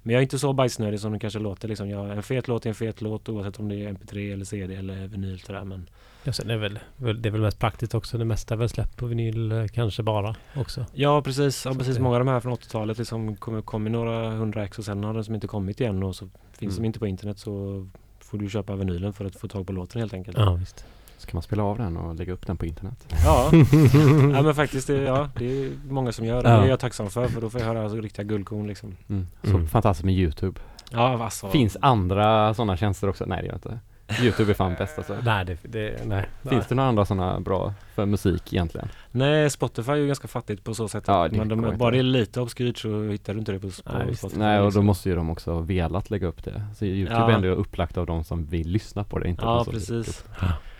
[0.04, 1.88] Men jag är inte så bajsnödig som det kanske låter liksom.
[1.90, 4.74] Jag, en fet låt är en fet låt oavsett om det är MP3 eller CD
[4.74, 5.64] eller vinyl sådär.
[5.64, 5.88] Men
[6.24, 6.78] Ja, sen är väl,
[7.22, 8.18] det är väl mest praktiskt också.
[8.18, 10.86] Det mesta är väl släppt på vinyl eh, kanske bara också.
[10.94, 11.96] ja precis, ja, precis.
[11.96, 14.84] det- Många av de här från 80-talet liksom kommer kom i några hundra ex och
[14.84, 16.82] sen har de som inte kommit igen och så finns Mm.
[16.82, 17.86] de inte på internet så
[18.20, 20.38] får du köpa vinylen för att få tag på låten helt enkelt.
[20.38, 20.84] Ja, visst.
[21.22, 23.06] Så kan man spela av den och lägga upp den på internet.
[23.24, 23.50] Ja,
[24.34, 26.50] ja men faktiskt det, ja, det är många som gör det.
[26.50, 26.56] Ja.
[26.56, 28.96] Det är jag tacksam för för då får jag höra alltså, riktiga guldkorn liksom.
[29.08, 29.26] Mm.
[29.42, 29.68] Så Mm.
[29.68, 30.60] fantastiskt med Youtube.
[30.90, 31.48] Ja alltså.
[31.48, 33.24] Finns andra sådana tjänster också?
[33.26, 33.78] Nej det gör inte.
[34.22, 35.16] Youtube är fan bäst alltså.
[35.24, 36.26] Nej, det, det, nej.
[36.42, 38.88] Finns det några andra sådana bra för musik egentligen?
[39.10, 41.04] Nej Spotify är ju ganska fattigt på så sätt.
[41.06, 43.98] Ja, men de, bara det är lite obskyrt så hittar du inte det på, på
[43.98, 44.16] Nej.
[44.16, 44.38] Spotify.
[44.40, 46.62] Nej och då måste ju de också ha velat lägga upp det.
[46.76, 47.30] Så Youtube Ja.
[47.30, 50.24] är ändå upplagt av de som vill lyssna på det, inte Ja precis.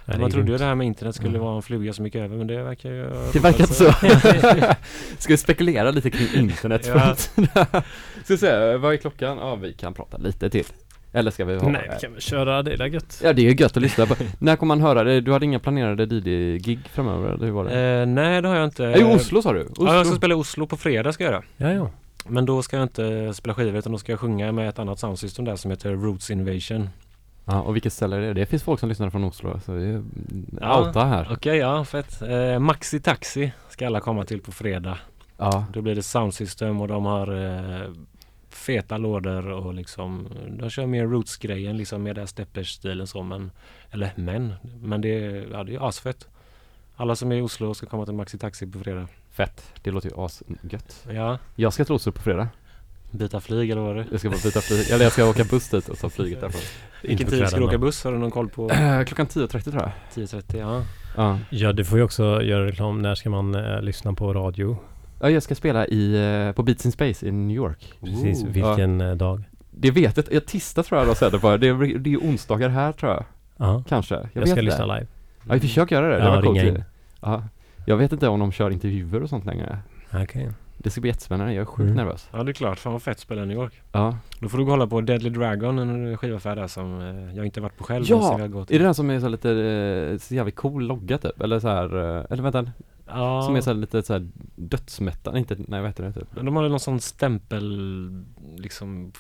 [0.07, 1.41] Man är trodde ju det här med internet skulle Mm.
[1.43, 3.93] vara en fluga som gick över men det verkar ju Det verkar inte så.
[5.19, 6.87] Ska vi spekulera lite kring internet?
[6.95, 7.15] Ja.
[8.25, 9.39] Ska vi se, vad är klockan?
[9.39, 10.65] Ja, vi kan prata lite till.
[11.15, 11.69] Eller ska vi ha?
[11.69, 13.21] Nej, vi kan väl köra det där gött.
[13.25, 14.15] Ja, det är ju gött att lyssna på.
[14.39, 15.21] När kommer man höra det?
[15.21, 17.81] Du hade inga planerade DJ-gig framöver, eller hur var det?
[18.01, 18.83] Eh, nej det har jag inte.
[18.87, 19.63] Nej, Oslo sa du?
[19.65, 19.87] Oslo?
[19.87, 21.43] Ja, jag ska spela i Oslo på fredag ska jag göra.
[21.57, 21.91] Ja, ja.
[22.27, 24.99] Men då ska jag inte spela skivor utan då ska jag sjunga med ett annat
[25.01, 26.89] soundsystem där som heter Roots Invasion.
[27.45, 28.33] Ja, och vilket ställe är det?
[28.33, 30.03] Det finns folk som lyssnar från Oslo, så vi är
[30.61, 31.29] Ja, outa här.
[31.33, 32.23] Okej, ja fett.
[32.23, 34.99] Eh, Maxi Taxi ska alla komma till på fredag.
[35.37, 37.45] Ja, Då blir det soundsystem och de har
[37.83, 37.91] eh,
[38.51, 40.29] feta lådor och liksom
[40.59, 43.51] de kör mer roots-grejen liksom med den steppers-stilen så men
[43.91, 46.29] eller men, men det är, ja, det är asfett.
[46.97, 49.09] Alla som är i Oslo ska komma till Maxi Taxi på fredag.
[49.31, 49.73] fett.
[49.83, 51.07] Det låter ju asgött.
[51.11, 52.49] Ja, Jag ska till Oslo på fredag.
[53.13, 54.07] Byta flyg eller vad var det?
[54.11, 56.61] Jag ska bara byta flyg, eller jag ska åka buss dit och ta flyget därifrån.
[57.03, 57.79] Vilken tid ska du åka då.
[57.79, 58.05] buss?
[58.05, 58.71] Har du någon koll på?
[58.71, 59.91] Eh, Klockan 10.30 tror jag.
[60.25, 60.83] 10.30, ja.
[61.17, 61.39] Ja.
[61.51, 63.03] Ja, du får ju också göra reklam.
[63.03, 64.77] När ska man eh, lyssna på radio?
[65.21, 66.15] ja, jag ska spela i,
[66.49, 67.93] eh, på Beats in Space i New York.
[68.01, 68.49] Precis, Ooh.
[68.51, 69.43] vilken eh, dag?
[69.71, 71.57] Det vet jag, jag tisdag tror jag de sänder på.
[71.57, 73.25] Det är, det är onsdagar här tror jag.
[73.57, 74.15] Ja, Kanske.
[74.15, 74.63] Jag, jag, vet ska inte.
[74.63, 75.07] lyssna live.
[75.49, 76.17] Ja, vi försöker göra det.
[76.19, 76.85] Det Ja, var coolt.
[77.21, 77.43] Ja.
[77.87, 79.79] Jag vet inte om de kör intervjuer och sånt längre.
[80.15, 80.51] Okej.
[80.83, 81.53] Det ska bli jättespännande.
[81.53, 81.95] Jag är sjukt Mm.
[81.97, 82.29] nervös.
[82.33, 83.81] Ja det är klart, fan vad fett spela i New York.
[83.93, 84.17] Ja.
[84.39, 87.77] Då får du kolla på Deadly Dragon, en skivaffär där som eh, jag inte varit
[87.79, 88.05] på själv.
[88.09, 89.51] Ja, Är det den som är så lite,
[90.13, 91.41] eh, så jävligt cool logga typ?
[91.41, 92.71] Eller så här, eh, eller vänta.
[93.07, 96.29] Ja, Som är så här lite så här dödsmättad, inte, nej vad heter det typ?
[96.35, 98.25] de har någon sån stämpel,
[98.57, 99.13] liksom,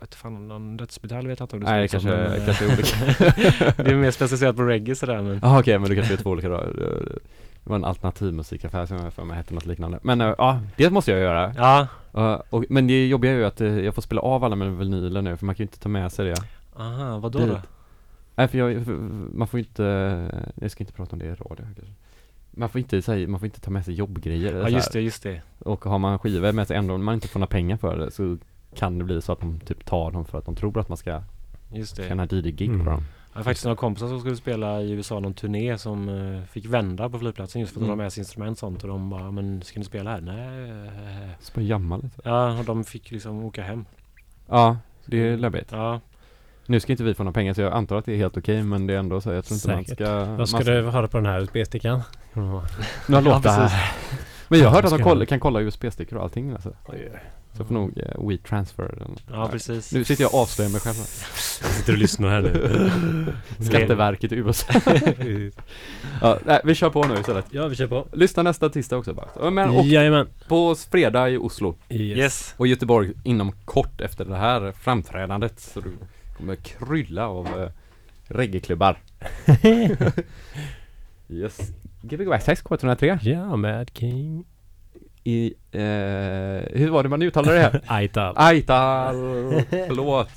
[0.00, 2.64] vet fan, någon dödsmetall vet jag inte om Nej, det ut som, kanske- men, kanske
[2.64, 3.74] är olika.
[3.82, 5.38] det är mer specialiserat på reggae sådär men.
[5.42, 6.64] Jaha okej, men det kanske är två olika då.
[7.68, 9.98] Det var en alternativmusikaffär som jag för mig hette något liknande.
[10.02, 11.52] Men eh, ja, det måste jag göra.
[11.56, 14.56] Ja, Ja, och, men det jobbiga är ju att eh, jag får spela av alla
[14.56, 16.34] mina vinyler nu för man kan ju inte ta med sig det.
[16.76, 17.60] aha, vadå då?
[18.34, 18.92] Nej för jag, för,
[19.34, 19.82] man får inte,
[20.54, 21.82] jag ska inte prata om det i radio kanske.
[22.50, 25.22] Man får inte säga, man får inte ta med sig jobbgrejer Ja just det, just
[25.22, 25.42] det.
[25.58, 28.10] Och har man skivor med sig ändå om man inte får några pengar för det
[28.10, 28.36] så
[28.74, 30.96] kan det bli så att de typ tar dem för att de tror att man
[30.98, 31.22] ska
[31.72, 32.08] Just det.
[32.08, 32.84] tjäna DJ-gig Mm.
[32.84, 33.02] på dem.
[33.38, 36.66] Jag har faktiskt några kompisar som skulle spela i USA någon turné som eh, fick
[36.66, 37.98] vända på flygplatsen just för att de Mm.
[37.98, 40.20] har med sig instrument och sånt och de bara, men ska ni spela här?
[40.20, 40.70] Nej.
[40.70, 42.20] eh." Så bara jamma lite.
[42.24, 43.84] Ja, och de fick liksom åka hem.
[44.48, 45.68] Ja, det är läbbigt.
[45.72, 46.00] Ja,
[46.66, 48.62] Nu ska inte vi få några pengar så jag antar att det är helt okej
[48.62, 50.00] men det är ändå så jag tror inte Säkert.
[50.00, 52.02] man ska Vad ska du höra på den här USB-stickan?
[52.32, 52.62] Några
[53.08, 53.78] Ja, låtar precis.
[54.48, 56.72] Men jag har hört att de kan kolla USB-stickor och allting alltså.
[57.52, 59.22] Så jag får nog eh, WeTransfer eller något.
[59.32, 59.92] ja precis.
[59.92, 61.04] Nu sitter jag och avslöjar mig själv här.
[61.72, 63.32] Sitter och lyssnar här nu.
[63.64, 64.72] Skatteverket i USA
[66.22, 68.06] Ja, nej, vi kör på nu istället ja, vi kör på.
[68.12, 70.26] Lyssna nästa tisdag också bara Men och Jajamän.
[70.48, 72.18] på fredag i Oslo Yes.
[72.18, 72.54] Yes.
[72.56, 75.90] och Göteborg inom kort efter det här framträdandet så du
[76.36, 77.68] kommer krylla av eh,
[78.28, 78.98] reggaeklubbar
[81.28, 81.58] Yes
[82.02, 84.44] Gbg Waxax K103 Ja, Mad King.
[85.28, 87.80] I, eh, hur var det man uttalade det här?
[87.86, 88.34] Aital.
[88.36, 89.14] Aital,
[89.70, 90.28] förlåt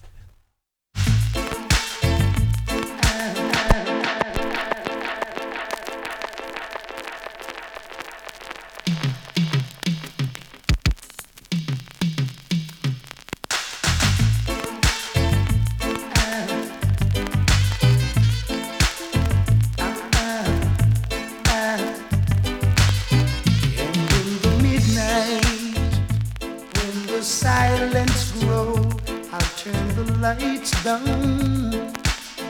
[30.22, 31.92] lights down,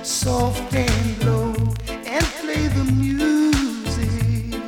[0.04, 1.54] soft and low,
[2.06, 4.60] and play the music,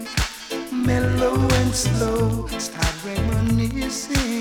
[0.71, 2.47] mellow and slow.
[2.57, 4.32] Start reminiscing.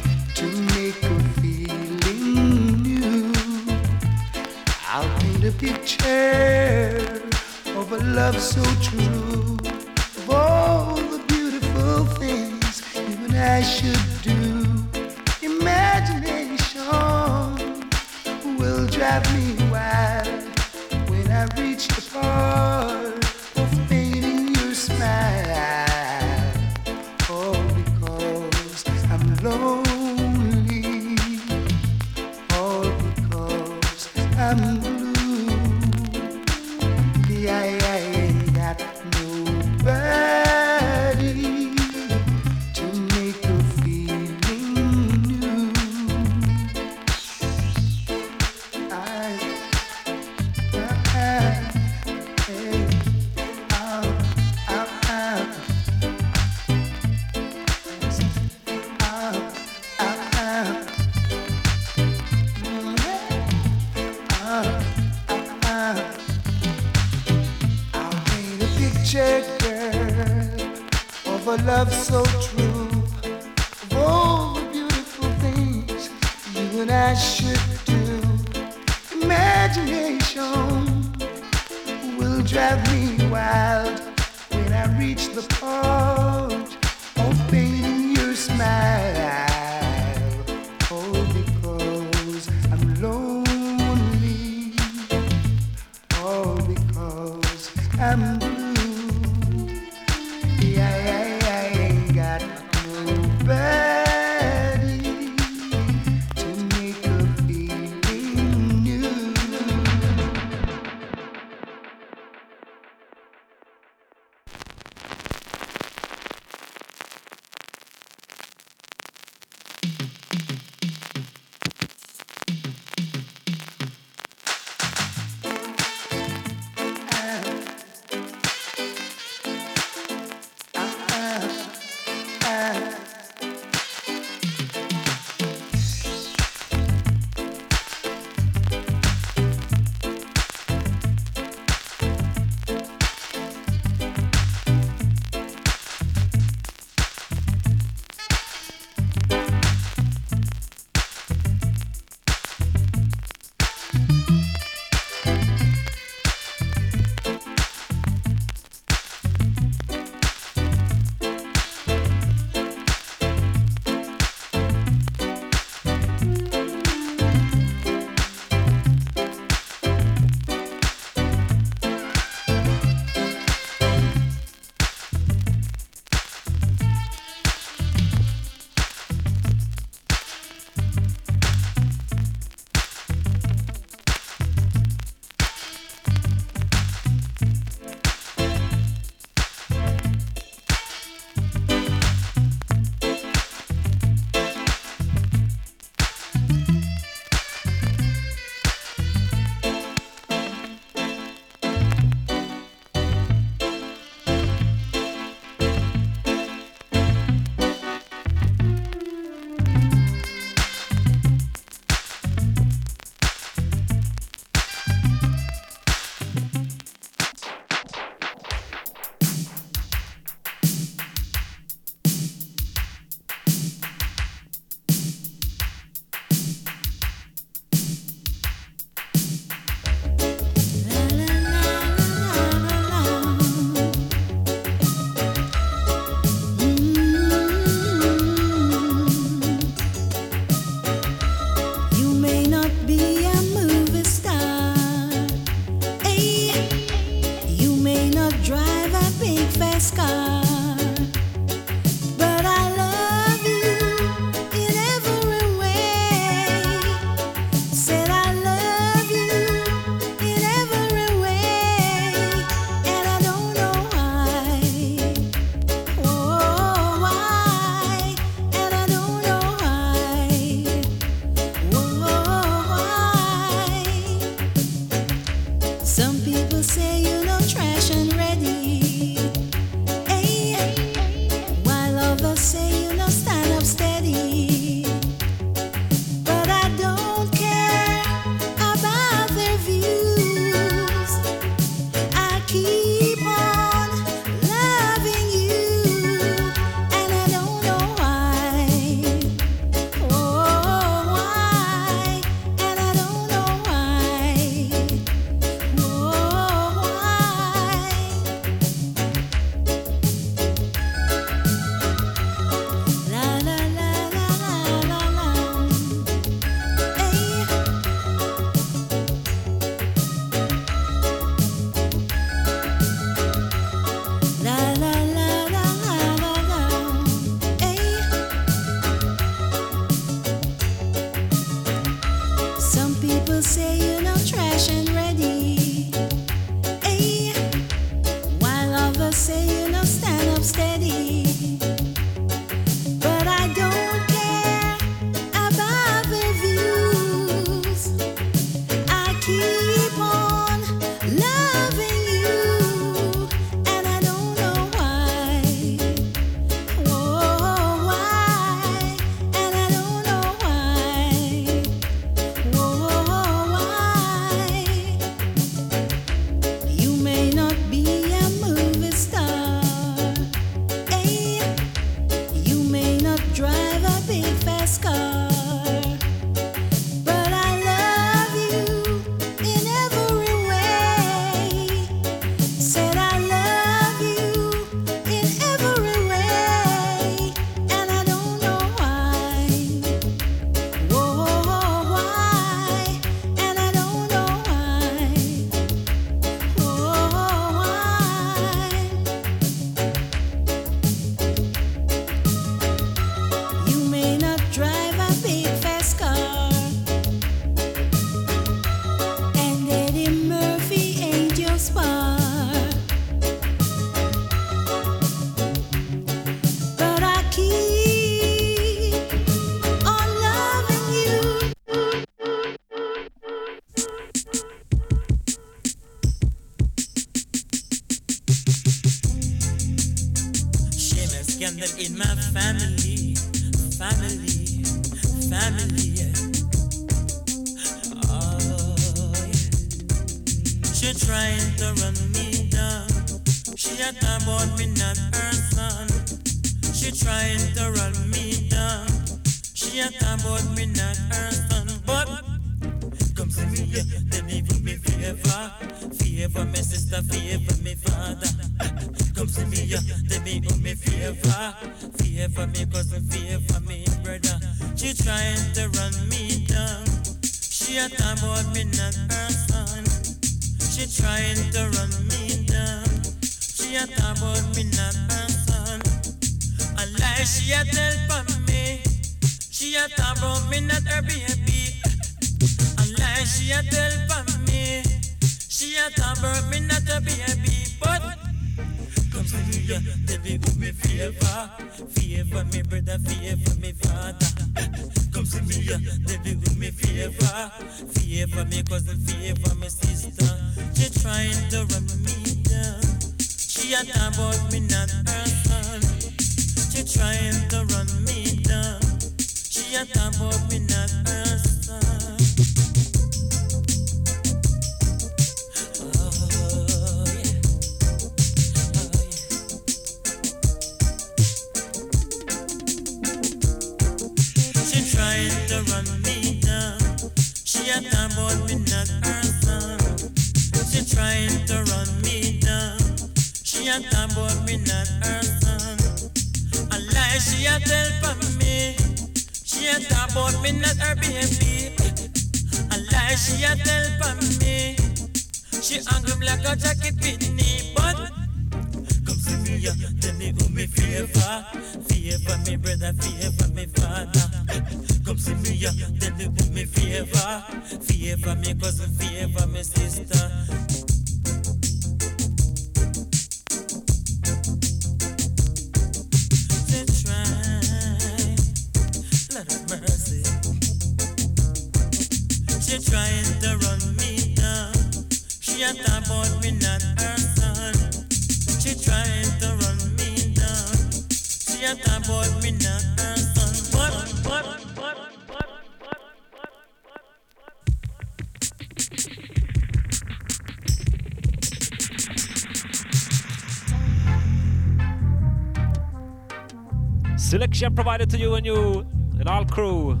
[598.42, 598.86] Provided
[599.18, 600.00] and all crew.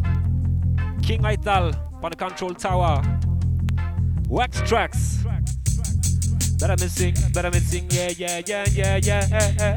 [1.02, 3.02] King Aital on the control tower.
[4.28, 5.24] Wax tracks.
[6.58, 9.28] Better me sing, better me sing, yeah, yeah, yeah, yeah, yeah.
[9.32, 9.76] Eh, eh,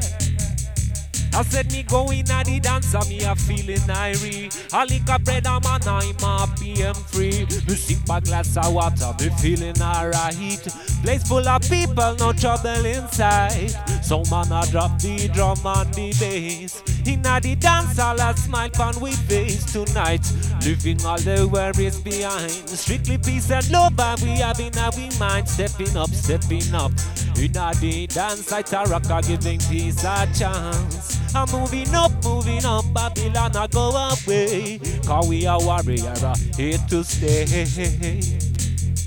[1.32, 4.72] I said me going at the dance and me a feeling irie.
[4.72, 7.46] I lick a bread and man I'm happy and free.
[7.68, 10.66] Me sip a glass of water, me feeling alright.
[11.02, 13.70] Place full of people, no trouble inside.
[14.02, 16.82] So man I drop the drum and the bass.
[17.06, 20.20] Inna the dance all a smile on we face tonight.
[20.62, 22.50] Leaving all the worries behind.
[22.68, 25.48] Strictly peace and love and we have in our mind.
[25.48, 26.92] Stepping up, stepping up.
[27.38, 31.18] Inna the dance I a rocker giving peace a chance.
[31.34, 34.78] I'm moving up, moving up, Babylon I go away.
[35.06, 37.46] Cause we are warrior, uh, here to stay.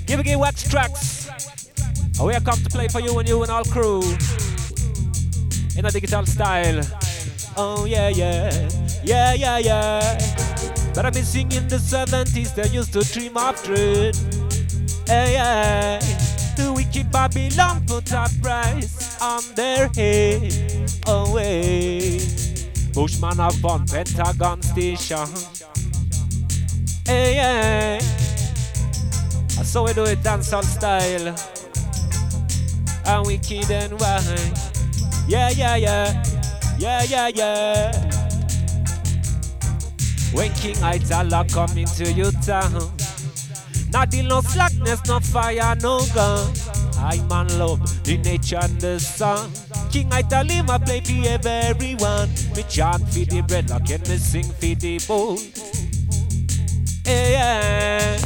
[0.05, 1.62] Give it wax tracks.
[2.19, 4.01] Oh, and we are come to play for you and you and all crew.
[5.75, 6.81] In a digital style.
[7.57, 8.69] Oh yeah, yeah,
[9.03, 10.17] yeah, yeah, yeah.
[10.93, 14.15] But I've been singing the 70s, they used to dream of dread.
[15.07, 15.99] Hey, hey.
[16.55, 20.53] The wicked Babylon put a price on their head.
[21.07, 22.19] Oh, hey.
[22.93, 25.27] Bushman have fun, Pentagon Station.
[27.07, 27.99] Hey.
[29.55, 31.52] That's how we do it, dancehall style.
[33.05, 34.53] And wicked and wine.
[35.27, 36.23] Yeah, yeah, yeah.
[36.77, 37.91] Yeah, yeah, yeah.
[40.33, 42.91] When King Itala come into your town,
[43.91, 46.51] not deal no slackness, no fire, no gun.
[46.97, 49.51] I man love the nature and the sun.
[49.91, 52.29] King Itala my play for everyone.
[52.55, 55.37] Me chant for the bread, like and me sing for the bone.
[57.05, 58.17] Yeah, yeah.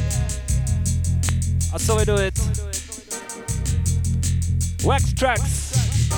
[1.72, 2.77] That's how we do it.
[4.84, 6.10] Wax tracks.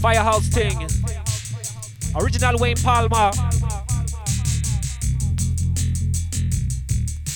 [0.00, 0.88] Firehouse thing.
[2.16, 3.30] Original Wayne Palmer.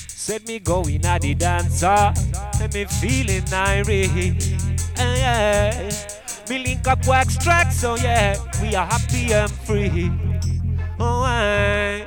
[0.08, 2.12] Said me going at the dancer.
[2.60, 4.54] And me feeling irate.
[4.96, 5.90] Eh, yeah.
[6.48, 10.10] Me link up wax tracks, so yeah, we are happy and free.
[11.00, 12.06] Oh, I.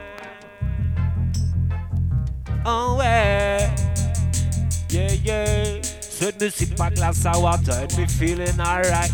[2.63, 3.75] Oh, I.
[4.89, 5.96] Yeah, yeah.
[6.17, 9.11] Said me sip a glass of water me feeling alright.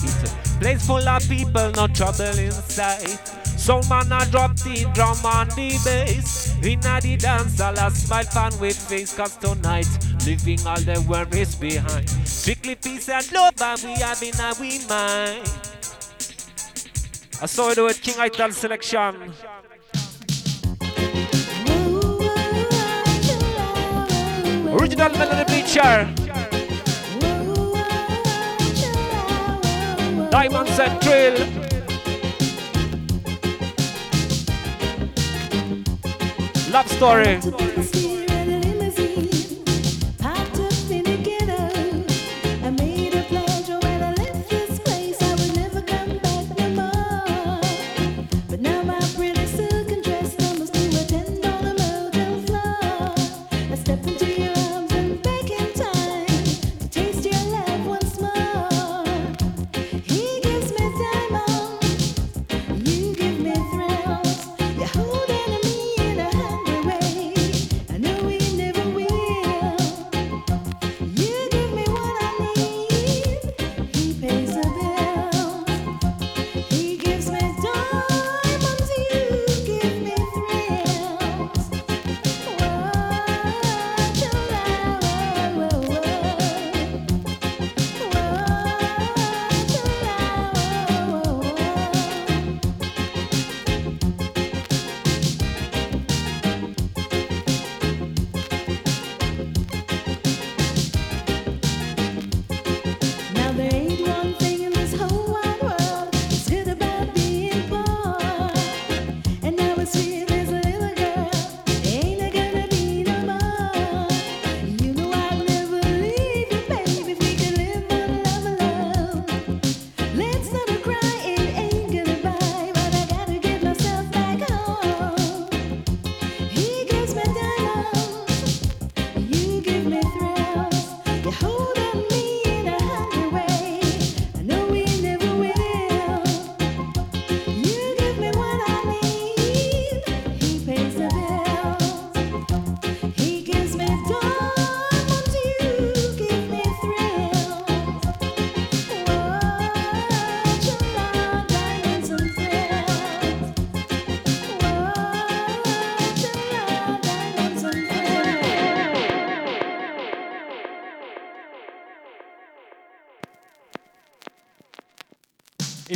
[0.61, 3.19] Place full of people, no trouble inside.
[3.59, 6.55] Soul man a drop the drum on the bass.
[6.63, 9.13] Inna the dance, all a smile fan with face.
[9.17, 9.85] Cause tonight,
[10.25, 12.09] leaving all the worries behind.
[12.25, 15.43] Strictly peace and love, and we have in a we mind.
[17.41, 19.33] I saw it, King Ital selection.
[24.71, 26.22] Original melody feature.
[30.33, 31.35] Diamonds and Drill.
[36.71, 38.22] Love story.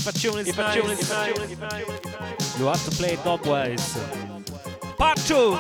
[0.08, 1.50] If a tune is nice,
[2.58, 3.98] you have to play it dubwise.
[4.96, 5.58] Part two.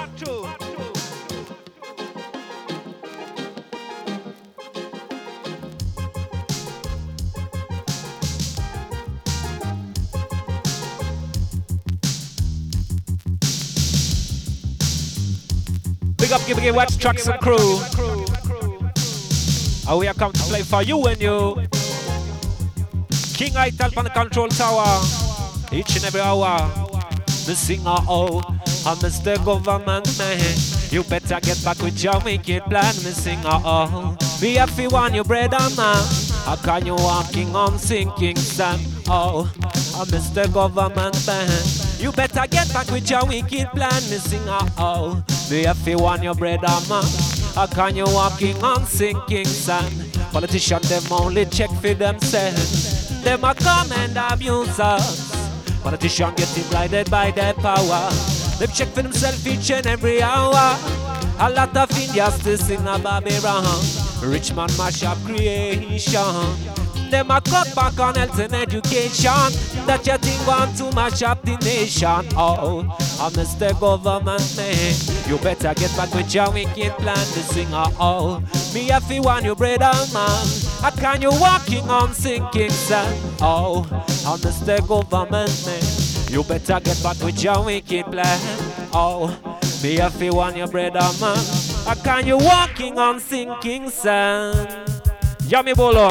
[16.15, 17.79] Big up, give Wax Trucks and Crew.
[19.89, 21.66] And we are come to play for you and you.
[23.47, 25.01] King Ital on the control tower.
[25.71, 26.69] Each and every hour.
[27.45, 28.41] The singer, oh,
[28.85, 29.37] I'm Mr.
[29.45, 30.41] Government man.
[30.91, 34.17] You better get back with your wicked plan, me singer, oh.
[34.41, 36.03] We have to want your bread and man.
[36.43, 38.81] How can you walking on sinking sand?
[39.07, 39.49] Oh,
[39.95, 40.51] I'm Mr.
[40.53, 41.49] Government man.
[41.99, 45.23] You better get back with your wicked plan, me singer, oh.
[45.49, 47.05] We have to want your bread and man.
[47.55, 50.19] How can you walking on sinking sand?
[50.33, 52.86] Politicians, them only check for themselves.
[53.27, 55.35] Them a come and abuse us.
[55.83, 58.09] Politicians getting blinded by their power.
[58.57, 60.79] Them check for themselves each and every hour.
[61.37, 63.65] A lot of still sing a Babylon.
[64.23, 66.55] Rich man mash up creation.
[67.11, 69.51] Them a cut back on health and education.
[69.85, 72.31] That you think want to mash up the nation.
[72.37, 72.83] Oh,
[73.19, 73.77] I'm Mr.
[73.77, 74.95] Government man.
[75.27, 77.67] You better get back with your wicked plan to sing.
[77.71, 78.73] Oh, oh.
[78.73, 80.66] me a fi want you brother man.
[80.81, 83.17] How can you walking on sinking sand?
[83.41, 83.85] Oh,
[84.25, 84.79] I'm Mr.
[84.87, 86.31] Government man.
[86.31, 88.39] You better get back with your wicked plan.
[88.93, 89.27] Oh,
[89.83, 91.37] me a fi want you brother man.
[91.85, 94.69] How can you walking on sinking sand?
[95.47, 96.09] Yummy Bolo.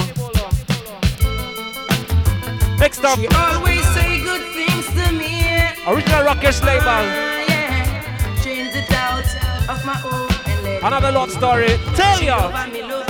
[2.78, 5.43] Next up, She always say good things to me.
[5.86, 6.84] original Rockers label.
[6.86, 9.24] Ah, yeah, change it out
[9.70, 11.78] of my own Another love story.
[11.94, 13.05] Tell ya.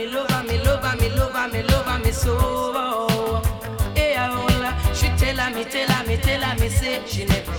[0.00, 2.32] Me, love me, love me, love me, love me so.
[3.96, 7.02] Eh, oh, yeah, oh, she tell her me, tell her me, tell her me, say
[7.06, 7.49] she never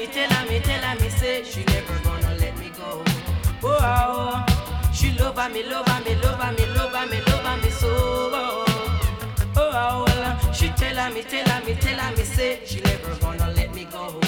[0.00, 3.02] me, tell her me, tell her me, say she never gonna let me go.
[3.62, 4.92] Oh, oh, oh.
[4.94, 7.88] she love me, love me, love me, love me, love me so.
[7.90, 8.64] Oh
[9.56, 12.80] oh, oh, oh, she tell her me, tell her me, tell her me, say she
[12.80, 14.18] never gonna let me go.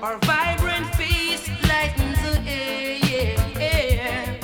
[0.00, 4.38] Her vibrant face lightens the air.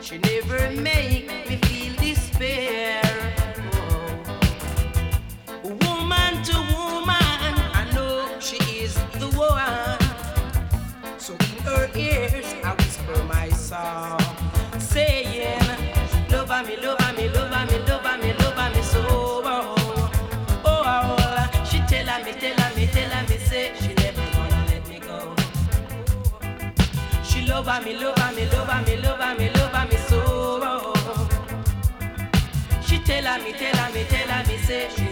[0.00, 3.02] She never make me feel despair.
[3.74, 4.22] Oh.
[5.62, 7.39] Woman to woman,
[8.80, 9.98] is the one.
[11.18, 14.20] So in her ears, I whisper my song,
[14.78, 15.60] saying,
[16.30, 19.04] Love me, love me, love me, love me, love me so.
[19.08, 20.12] Oh,
[20.64, 21.64] oh, oh.
[21.64, 25.34] she tell me, tell me, tell me, say she never gonna let me go.
[27.22, 30.94] She love me, love me, love me, love me, love me so.
[32.86, 35.09] She tell me, tell me, tell me, say she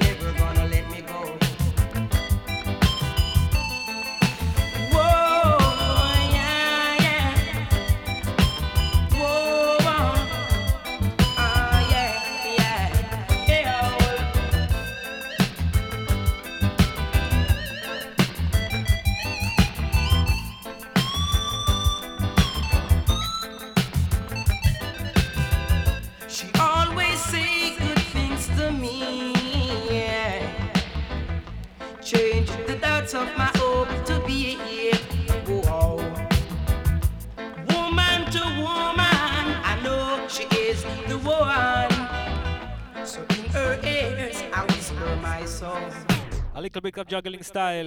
[46.59, 47.87] A little bit of juggling style.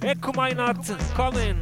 [0.00, 0.86] Ecco my not
[1.16, 1.60] coming.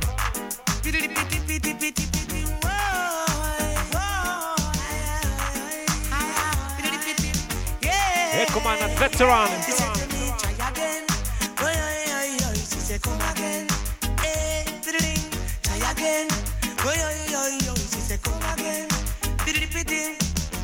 [8.42, 9.48] Ecco my not veteran.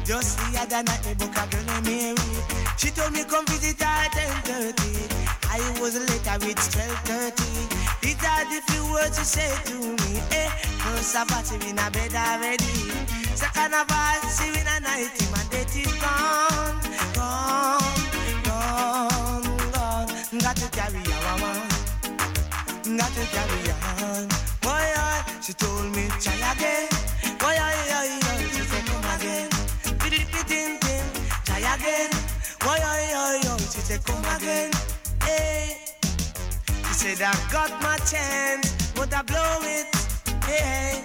[0.04, 2.16] Just the other night, me book a girl named Mary.
[2.76, 4.97] She told me come visit her at 10:30.
[5.60, 8.00] I was later with 12:30.
[8.00, 10.20] These are the few words she said to me.
[10.30, 10.48] Eh,
[10.86, 12.74] first of all, she in a bed already.
[13.34, 16.78] Second of all, she in a night, my date is gone,
[17.14, 17.82] gone,
[18.46, 19.42] gone,
[19.74, 20.06] gone.
[20.38, 21.68] Got to carry on,
[22.96, 23.60] got to carry
[23.98, 24.28] on.
[24.62, 26.88] Boy, oh, she told me try again.
[27.42, 29.50] Boy, oh, oh, oh, she said come again.
[29.98, 31.02] Piddy-piddy-tin,
[31.44, 32.10] try again.
[32.60, 34.77] Boy, oh, oh, oh, she said come again.
[35.38, 35.76] Hey.
[36.88, 39.86] She said I got my chance, but I blow it.
[40.44, 41.04] Hey.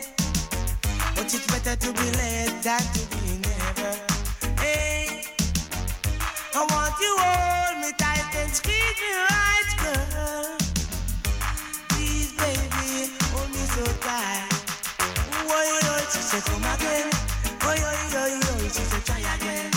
[1.15, 3.93] But it's better to be late than to be never.
[4.61, 5.25] Hey.
[6.55, 10.57] I want you hold me tight and squeeze me right, girl.
[11.89, 14.49] Please, baby, hold me so tight.
[15.47, 17.09] Boy, oh, oh, she said, come again.
[17.61, 19.72] Boy, oh, oh, oh, she said, try again.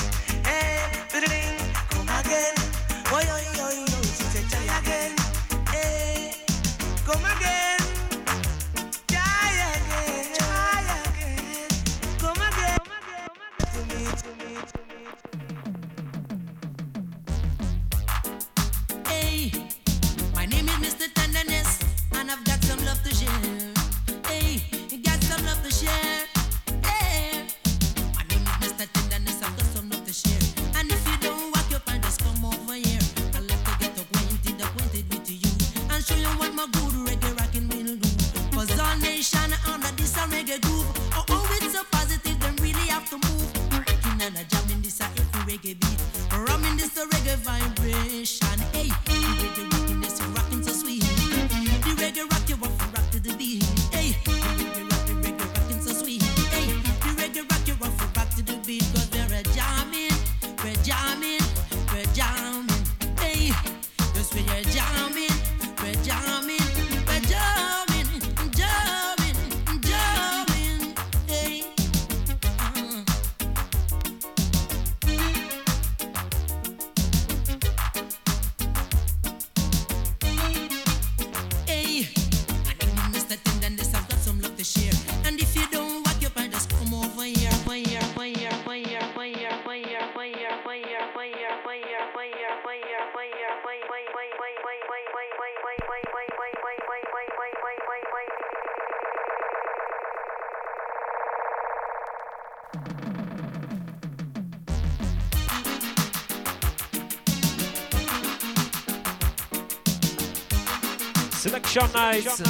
[111.77, 112.41] Selection nights.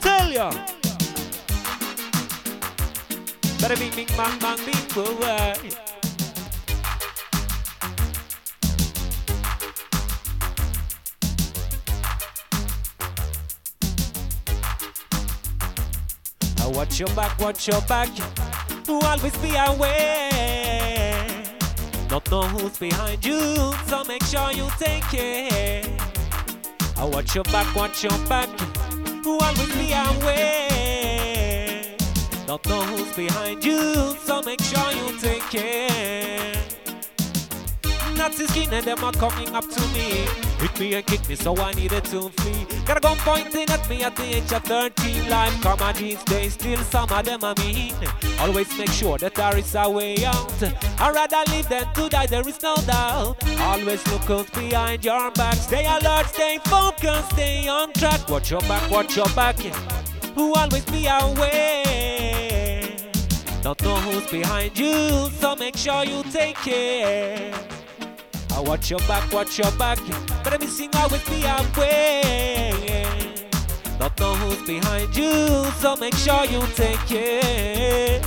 [0.00, 0.50] Tell ya.
[3.60, 5.14] Better bing bing bang bang bing boo
[16.74, 18.08] Watch your back, watch your back.
[18.88, 21.24] Always be aware.
[22.08, 26.03] Don't know who's behind you, so make sure you take care.
[26.96, 28.48] I watch your back, watch your back.
[29.26, 31.82] Always be aware.
[32.46, 36.54] Don't know who's behind you, so make sure you take care.
[38.34, 40.26] Skin and them are coming up to me.
[40.58, 42.73] Hit me and kick me, so I needed to flee.
[42.86, 45.30] Got a gun pointing at me at the age of 13.
[45.30, 47.94] Life come and these days, still some of them are mean.
[48.40, 50.52] Always make sure that there is a way out.
[50.98, 53.36] I'd rather live than to die, there is no doubt.
[53.60, 55.54] Always look out behind your back.
[55.54, 58.28] Stay alert, stay focused, stay on track.
[58.28, 59.56] Watch your back, watch your back.
[60.34, 62.82] Who always be aware.
[63.62, 67.73] Don't know who's behind you, so make sure you take care.
[68.54, 69.98] I watch your back, watch your back.
[70.08, 72.72] But Better be sing always be aware.
[73.98, 78.22] Don't know who's behind you, so make sure you take care.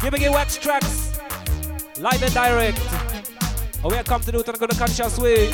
[0.00, 1.18] Here we get wax tracks,
[1.98, 2.78] live and direct.
[3.82, 5.52] Oh, we are come to do it on a good conscious way.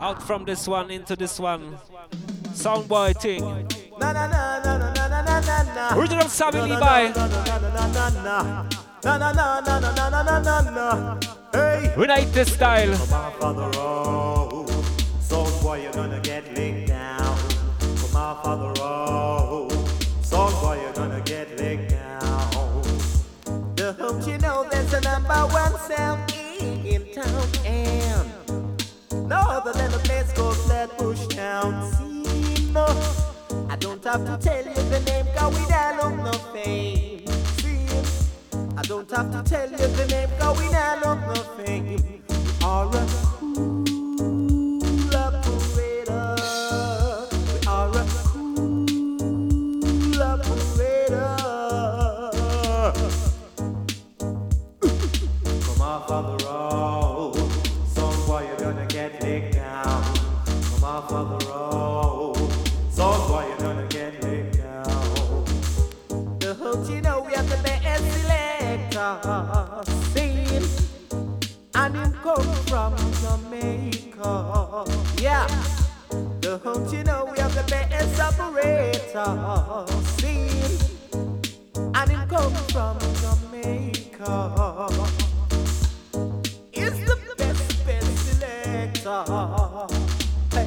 [0.00, 1.78] Out from this one into this one.
[2.54, 3.79] Soundboy thing.
[5.92, 7.12] Original Sammy Levi.
[11.52, 11.94] Hey.
[11.96, 12.96] Unite style.
[25.02, 26.32] Number one sound
[26.84, 28.28] in town and
[29.28, 31.90] no other than a place called Flatbush Town.
[31.92, 33.29] See, no
[33.80, 37.26] don't have to tell you the name, cause we don't look no fame.
[37.58, 37.86] See,
[38.76, 41.86] I don't have to tell you the name, cause we don't look no fame.
[41.86, 42.22] We
[42.62, 43.06] are a
[43.40, 46.36] cool operator.
[47.46, 51.36] We are a cool operator.
[55.64, 56.40] Come off of
[76.58, 79.86] Don't you know we have the best operator
[80.18, 80.80] scene?
[81.94, 84.88] And him come from Jamaica.
[86.72, 89.24] Is the best best selector.
[90.50, 90.66] Hey.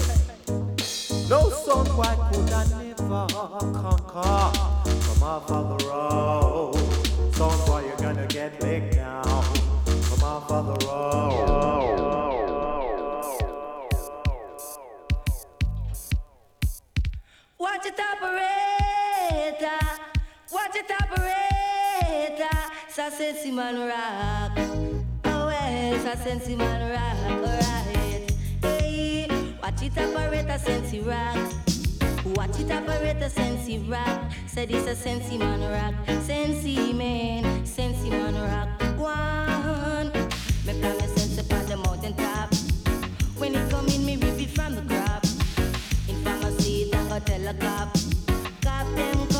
[1.29, 3.27] No son why could I never
[3.73, 4.51] conquer?
[4.85, 5.81] Come off of
[23.03, 24.55] Sa sensi man rock,
[25.25, 28.31] oh well, sa sensi man rock, alright.
[28.63, 29.27] Hey,
[29.61, 31.35] watch it operator, sensi rock.
[32.31, 34.31] Watch it operator, sensi rock.
[34.47, 35.93] Said it's a sensi man rock,
[36.23, 38.69] sensi man, sensi man rock.
[38.97, 40.07] One,
[40.63, 42.55] me plan me sense upon the mountain top.
[43.35, 45.25] When it come in, me rip it from the crop.
[46.07, 47.97] In pharmacy, I go tell a cop.
[48.61, 49.32] Cop them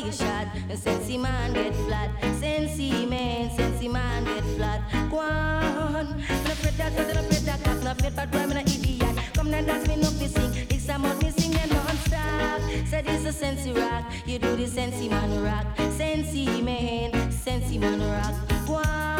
[0.00, 0.46] fire shot.
[0.76, 2.10] Sensi man get flat.
[2.40, 4.80] Sensi man, sensi man get flat.
[5.12, 6.16] On.
[6.16, 9.16] No afraid that, no afraid that, cat, no afraid that, boy, me no idiot.
[9.34, 10.66] Come now dance me no fi sing.
[10.68, 12.60] This a must me sing and non-stop.
[12.86, 14.04] Said it's a sensi rock.
[14.26, 15.66] You do the sensi man rock.
[15.96, 19.19] Sensi man, sensi man rock.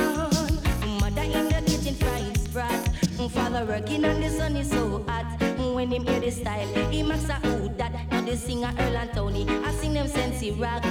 [3.28, 5.26] Father working and the sun is so hot.
[5.74, 7.92] When him hear the style, he makes a hoot that.
[8.10, 10.84] Now the singer Earl and Tony, I sing them Sensi rock.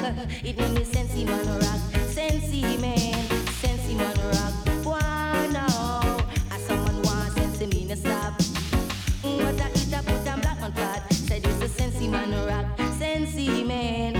[0.43, 1.79] It name is Sensi man rock.
[2.09, 3.13] Sensi man,
[3.61, 4.53] Sensi man rock.
[4.85, 6.17] Why now?
[6.51, 8.41] As someone wants Sensi me no stop.
[9.21, 11.13] What I eat, I put on black man flat.
[11.13, 12.65] Said it's a Sensi man rock.
[12.97, 14.15] Sensi man,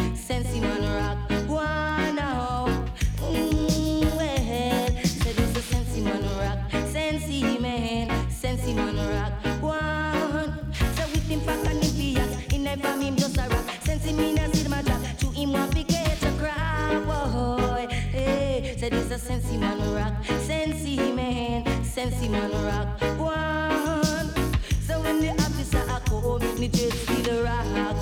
[19.20, 20.14] Sensi man rock.
[20.48, 22.88] Sensi man, Sensi man rock.
[23.20, 24.34] One.
[24.82, 27.96] So when the officer a come, me just see the rock.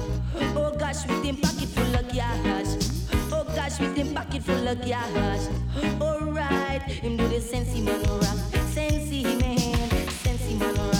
[0.56, 2.68] Oh gosh, with him pocket full of cash.
[3.32, 5.48] Oh gosh, with him pocket full of cash.
[6.00, 8.38] Alright, him do the sensi man rock.
[8.72, 9.90] Sensi man,
[10.24, 10.97] sensi man rock.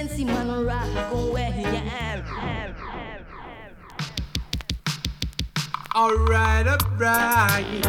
[0.00, 0.88] Sensi man rock.
[1.12, 2.24] Oh where you am.
[5.94, 7.86] Alright, alright.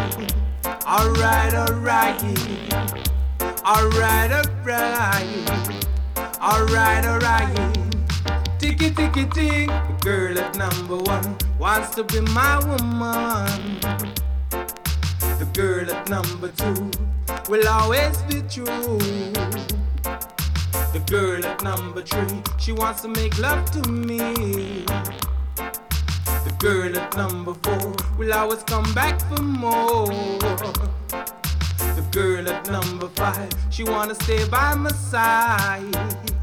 [0.85, 2.21] Alright, alright.
[3.63, 5.25] Alright, alright.
[6.41, 7.77] Alright, alright.
[8.59, 9.67] Ticky, ticky, tick.
[9.69, 13.79] The girl at number one wants to be my woman.
[15.39, 16.91] The girl at number two
[17.49, 19.60] will always be true.
[20.93, 24.17] The girl at number three, she wants to make love to me.
[25.55, 30.07] The girl at number four will always come back for more.
[31.07, 35.93] The girl at number five, she wanna stay by my side.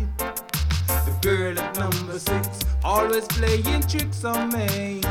[0.08, 5.02] The girl at number six, always playing tricks on me.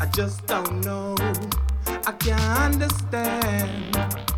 [0.00, 1.14] I just don't know,
[2.04, 4.35] I can't understand.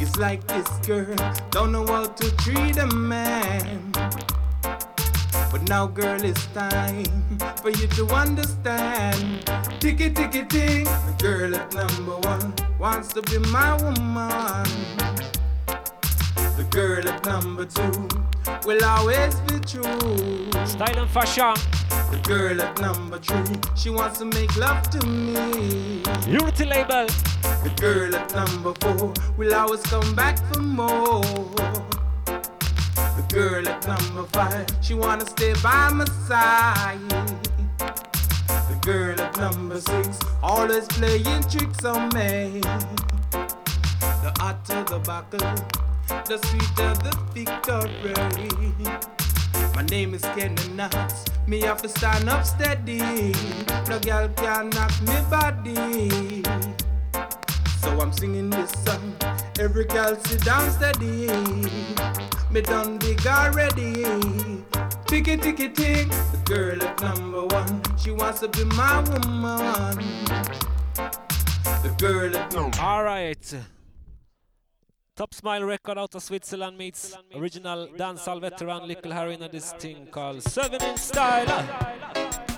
[0.00, 1.16] It's like this girl
[1.50, 3.92] don't know how to treat a man.
[5.52, 7.04] But now, girl, it's time
[7.62, 9.48] for you to understand.
[9.80, 10.84] Ticky, ticky, ting.
[10.84, 14.66] The girl at number one wants to be my woman.
[16.74, 18.08] The girl at number two
[18.66, 20.50] will always be true.
[20.66, 21.54] Style and fashion.
[22.10, 26.02] The girl at number three, she wants to make love to me.
[26.26, 27.06] Unity label.
[27.62, 31.22] The girl at number four will always come back for more.
[32.24, 36.98] The girl at number five, she wanna stay by my side.
[37.78, 42.60] The girl at number six, always playing tricks on me.
[43.30, 45.38] The hotter the buckle,
[46.08, 48.14] the sweeter the victory.
[49.74, 51.24] My name is Kenny Knox.
[51.46, 52.98] Me have to stand up steady.
[53.88, 56.42] No girl can knock me body.
[57.80, 59.14] So I'm singing this song.
[59.58, 61.28] Every girl sit down steady.
[62.50, 64.04] Me done big already.
[65.06, 66.08] Ticky ticky tick.
[66.08, 67.82] The girl at number one.
[67.98, 69.98] She wants to be my woman.
[71.82, 73.54] The girl at number Alright.
[75.16, 80.08] Top Smile record out of Switzerland meets original dancehall veteran Little Harry in this thing
[80.10, 81.46] called Seven in Style.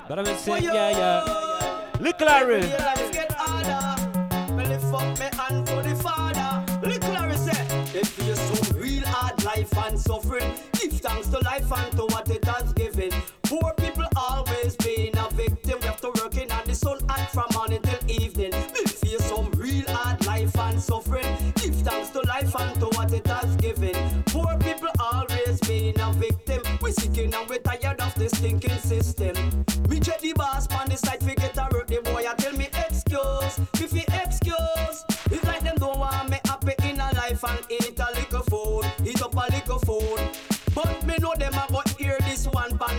[0.09, 1.87] But I've been saying, yeah, yeah.
[1.99, 2.61] Little Harry.
[2.61, 4.55] Let's get harder.
[4.55, 6.81] Well, lift up me hand for the father.
[6.81, 10.51] Little Harry said, they feel some real hard life and suffering.
[10.81, 13.11] Give thanks to life and to what it has given.
[13.43, 15.77] Poor people always being a victim.
[15.79, 18.51] We have to work in the sun and from morning till evening.
[18.73, 21.53] We feel some real hard life and suffering.
[21.87, 24.21] Thanks to life and to what it has given.
[24.25, 26.61] Poor people always being a victim.
[26.81, 29.63] We sicking and we tired of this stinking system.
[29.87, 31.87] Me check the boss on the side, get a work.
[31.87, 36.39] The boy I tell me excuse, if he excuse, it's like them don't want me
[36.43, 40.19] happy in a life and eat a little food, eat up a little food.
[40.75, 42.97] But me know them a go hear this one pan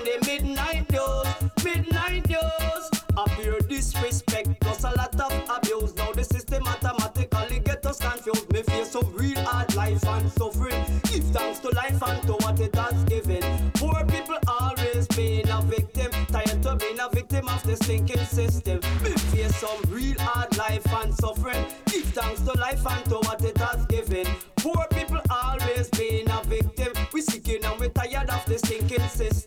[10.05, 10.85] and suffering.
[11.05, 13.43] Give thanks to life and to what it has given.
[13.75, 16.11] Poor people always being a victim.
[16.27, 18.81] Tired to being a victim of the sinking system.
[19.03, 21.65] Me face some real hard life and suffering.
[21.87, 24.27] Give thanks to life and to what it has given.
[24.57, 26.93] Poor people always being a victim.
[27.13, 29.38] We seeking and we tired of the sinking system.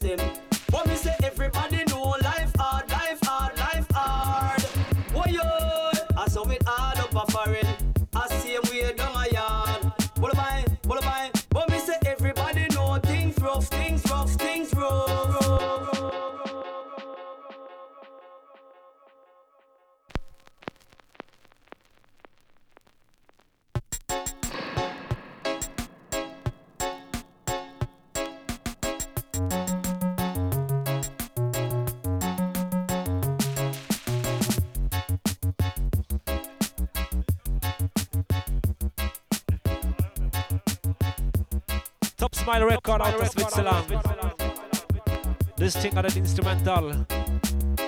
[46.42, 47.06] Instrumental.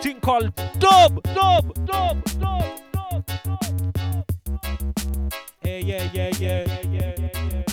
[0.01, 1.23] Thing called Dub!
[1.23, 1.85] Dub!
[1.85, 2.23] Dub!
[2.39, 3.29] Dub!
[5.61, 7.63] Hey, yeah, yeah, yeah, yeah, yeah.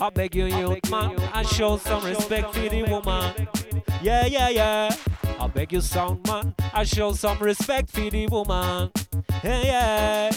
[0.00, 3.48] I beg you, youth man, and show some respect for the woman.
[4.02, 4.96] Yeah, yeah, yeah.
[5.38, 8.90] I beg you, sound man, and show some respect for the woman.
[9.42, 10.30] Hey, yeah.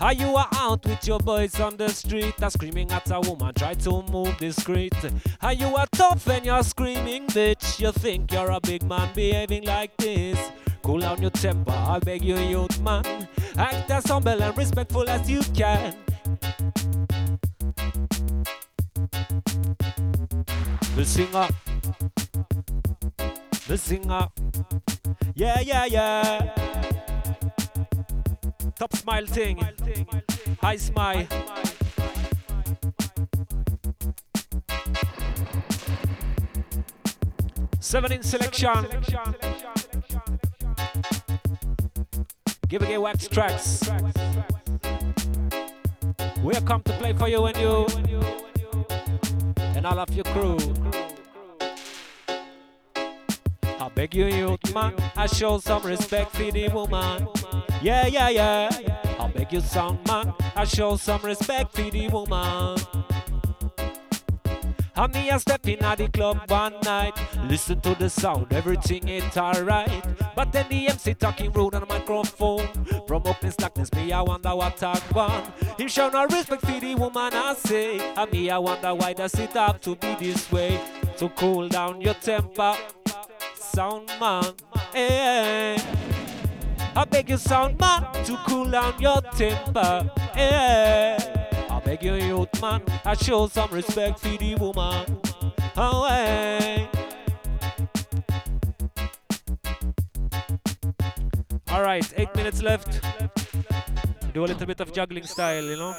[0.00, 3.52] How you are out with your boys on the street, are screaming at a woman,
[3.52, 4.94] try to move discreet.
[5.38, 7.78] How you are tough and you're screaming, bitch.
[7.78, 10.38] You think you're a big man behaving like this.
[10.82, 13.28] Cool down your temper, I beg you, youth man.
[13.58, 15.94] Act as humble and respectful as you can.
[20.96, 21.48] The singer,
[23.68, 24.28] the singer,
[25.34, 26.99] yeah, yeah, yeah.
[28.80, 29.58] Top smile thing,
[30.62, 31.26] high smile.
[37.78, 38.86] Seven in selection.
[42.68, 43.90] Give a wax tracks.
[46.42, 47.86] We are come to play for you and you
[49.58, 50.56] and all of your crew.
[53.78, 57.28] I beg you, youth man, I show some respect for the woman.
[57.82, 58.68] Yeah, yeah, yeah.
[59.18, 62.78] I beg you, sound man, I show some respect for the woman.
[64.96, 67.14] And me a step in at the club one night.
[67.48, 70.04] Listen to the sound, everything ain't alright.
[70.36, 72.68] But then the MC talking rude on the microphone.
[73.06, 73.50] From up in
[73.96, 75.46] me I wonder what I want.
[75.78, 77.98] Him show no respect for the woman I say.
[78.14, 80.78] And me I wonder why does it have to be this way?
[81.16, 82.76] To cool down your temper,
[83.54, 84.52] sound man.
[84.92, 85.76] Hey,
[86.96, 90.10] I beg you, sound man, to cool down your temper.
[90.34, 91.16] Hey.
[91.70, 95.18] I beg you, youth man, I show some respect for the woman.
[95.76, 96.06] Oh.
[101.70, 103.00] All right, eight minutes left.
[104.34, 105.94] Do a little bit of juggling style, you know.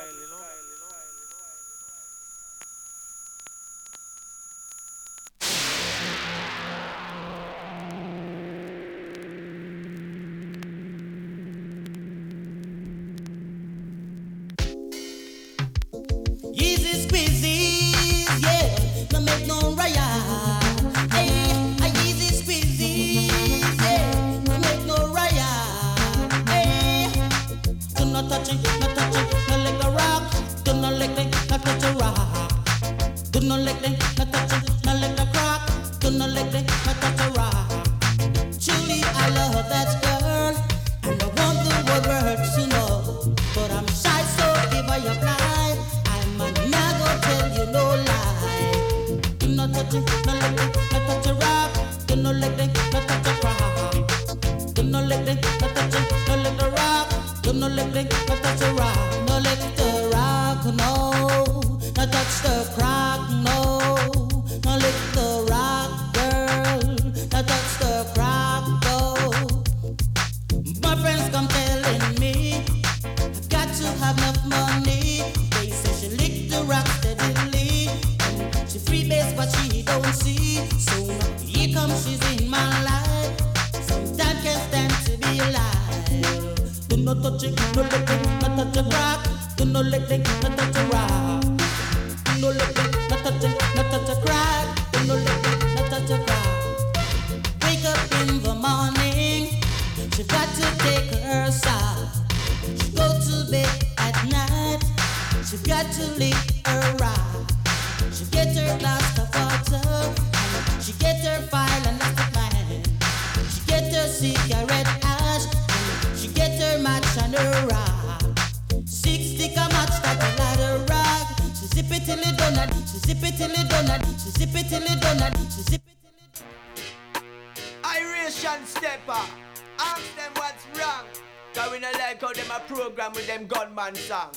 [133.94, 134.32] Them song.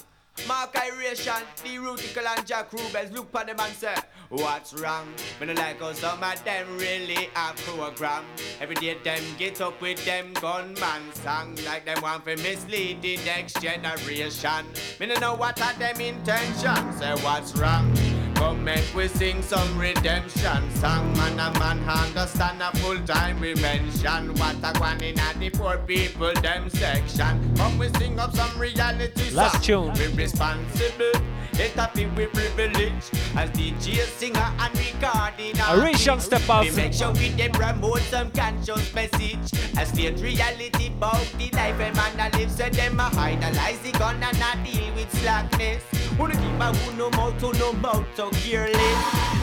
[0.48, 3.94] Mark Iration, the Rutical and Jack Rubens look for them and say,
[4.30, 5.06] What's wrong?
[5.38, 8.24] We not like how some of them really a program.
[8.60, 11.56] Every day them get up with them gunman song.
[11.64, 14.66] Like them want to mislead the next generation.
[14.98, 16.98] Me no know what are them intentions.
[16.98, 17.93] Say what's wrong?
[18.34, 21.12] Come make we sing some redemption song.
[21.16, 25.50] Man a man understand a full time we mention what a one in a the
[25.50, 27.54] poor people them section.
[27.56, 29.94] Come we sing up some reality Last song.
[29.94, 30.14] tune.
[30.16, 31.12] We responsible.
[31.54, 33.04] Get happy with privilege
[33.36, 35.54] as DJ, singer, and recording.
[35.54, 36.64] Arishan step up.
[36.64, 39.52] We make sure we them promote some conscious message.
[39.78, 42.50] A state reality about the life a man a live.
[42.50, 46.03] So them a idolize the gun and a deal with slackness.
[46.18, 48.78] Wanna keep a who no mouth to no mouth so careless.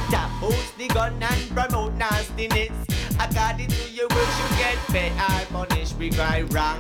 [0.10, 2.72] Tap host the gun and promote nastiness.
[3.20, 5.98] According to your words you get paid or punished.
[5.98, 6.80] We cry wrong.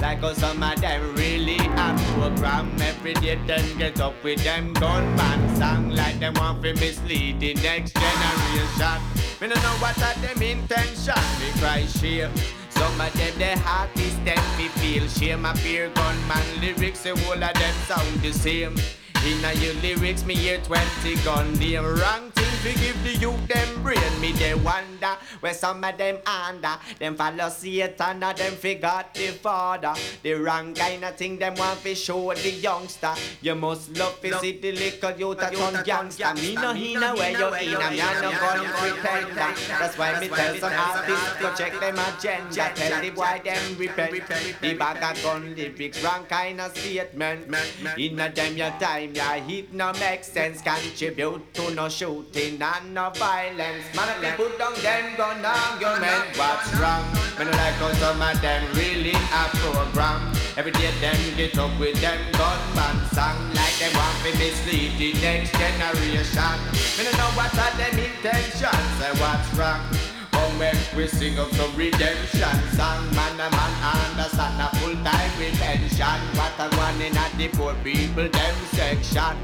[0.00, 4.72] Like us some of them really a program Every day them get up with them
[4.74, 9.02] gunman song Like them want to mislead the next generation
[9.40, 12.30] Me no know what are them intention Me cry shame
[12.70, 17.16] Some of them the heart is them fi feel shame A fear gunman lyrics the
[17.16, 18.76] whole of them sound the same
[19.26, 23.82] Inna your lyrics me hear 20 gun Them wrong thing to give the youth them
[23.82, 26.76] brain Me they wonder where some of them under.
[26.98, 29.94] Them follow Satan or them forgot the father.
[30.22, 33.14] The wrong kind of thing them want to show the youngster.
[33.40, 37.30] You must love to see the little youth a turn gangster Me no hina where
[37.30, 41.78] you in a a no gun pretender That's why me tell some artists go check
[41.80, 42.72] them agenda.
[42.74, 44.60] Tell the boy them repent.
[44.60, 47.54] The bag of gun lyrics wrong kind of statement.
[47.96, 53.10] Inna them your time your hit no make sense Contribute to no shooting and no
[53.10, 53.84] violence.
[53.94, 57.04] Man they put down them gun argument What's wrong?
[57.38, 60.32] Me no like how some of them really a program.
[60.56, 63.38] Every day them get up with them gunman song.
[63.54, 66.56] Like them want to mislead the next generation.
[66.96, 70.17] Me no know what are them intentions Say what's wrong?
[70.58, 72.42] When we sing up some redemption.
[72.74, 76.18] Song Man a man understand a full time retention.
[76.34, 79.36] What a one in a the poor people them section.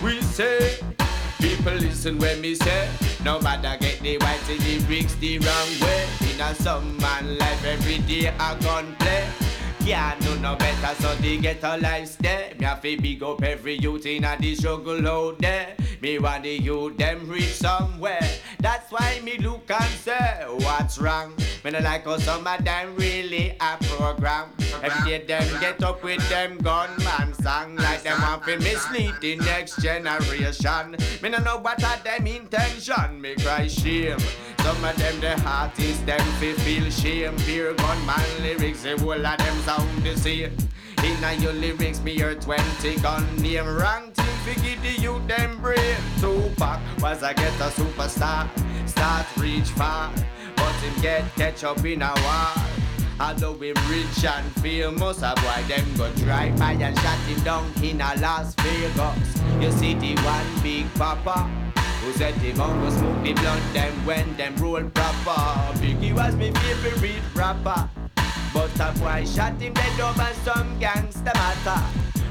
[0.00, 0.78] We say
[1.40, 2.88] People listen when me say
[3.24, 6.06] No matter get the white the bricks the wrong way.
[6.32, 9.45] In a some man life every day a gun play
[9.86, 12.52] can't do no better, so they get a life stay.
[12.58, 15.76] Me have to big up every youth in a the struggle out there.
[16.02, 18.28] Me want the youth them reach somewhere.
[18.58, 21.34] That's why me look and say, what's wrong?
[21.64, 24.50] Me no like how some of them really a program.
[24.82, 29.36] Every day them get up with them gunman song like them want to mislead the
[29.36, 30.96] next generation.
[31.22, 33.20] Me no know what are them intention.
[33.20, 34.18] Me cry shame.
[34.60, 37.36] Some of them the heart is them fi feel shame.
[37.38, 40.56] Fear gunman lyrics, the whole of them sound the same.
[41.02, 45.60] Inna your lyrics, me hear 20 gun name wrong thing fi give the youth them
[45.60, 45.96] brain.
[46.20, 48.48] Tupac was a get a superstar,
[48.88, 50.12] start reach far,
[50.56, 52.66] but him get catch up in a war.
[53.18, 57.72] Although we rich and famous, a boy them go drive by and shot him down
[57.82, 59.42] in a Las Vegas.
[59.60, 61.50] You see the one big papa.
[62.02, 65.40] Who said him on go smoke the blunt them when them roll proper
[65.80, 67.90] Biggie was my favorite rapper
[68.56, 71.80] But a boy shot him dead over some gangster matter.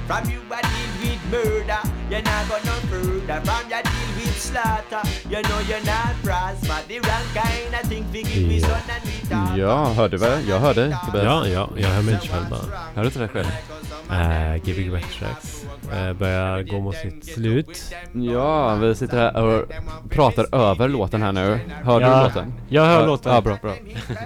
[0.08, 1.82] From you a deal with murder.
[2.10, 5.04] You're not gonna further From your deal with slaughter.
[5.30, 6.80] You know you're not prosper.
[6.88, 10.48] The wrong kind of thing Figure we son and we daughter Ja, hörde väl?
[10.50, 10.98] Jag hörde.
[11.06, 11.24] Tobias.
[11.26, 12.62] Ja, ja, jag hör mig inte själv bara.
[12.96, 13.48] Hör du inte det själv?
[14.12, 15.65] Äh, Gbg Backtracks
[16.20, 17.96] börjar gå mot sitt slut.
[18.14, 19.72] Ja, vi sitter här och
[20.10, 21.60] pratar över låten här nu.
[21.84, 22.54] Hör Ja, du låten?
[22.70, 23.34] jag hör ja, låten.
[23.34, 23.74] Ja, bra, bra.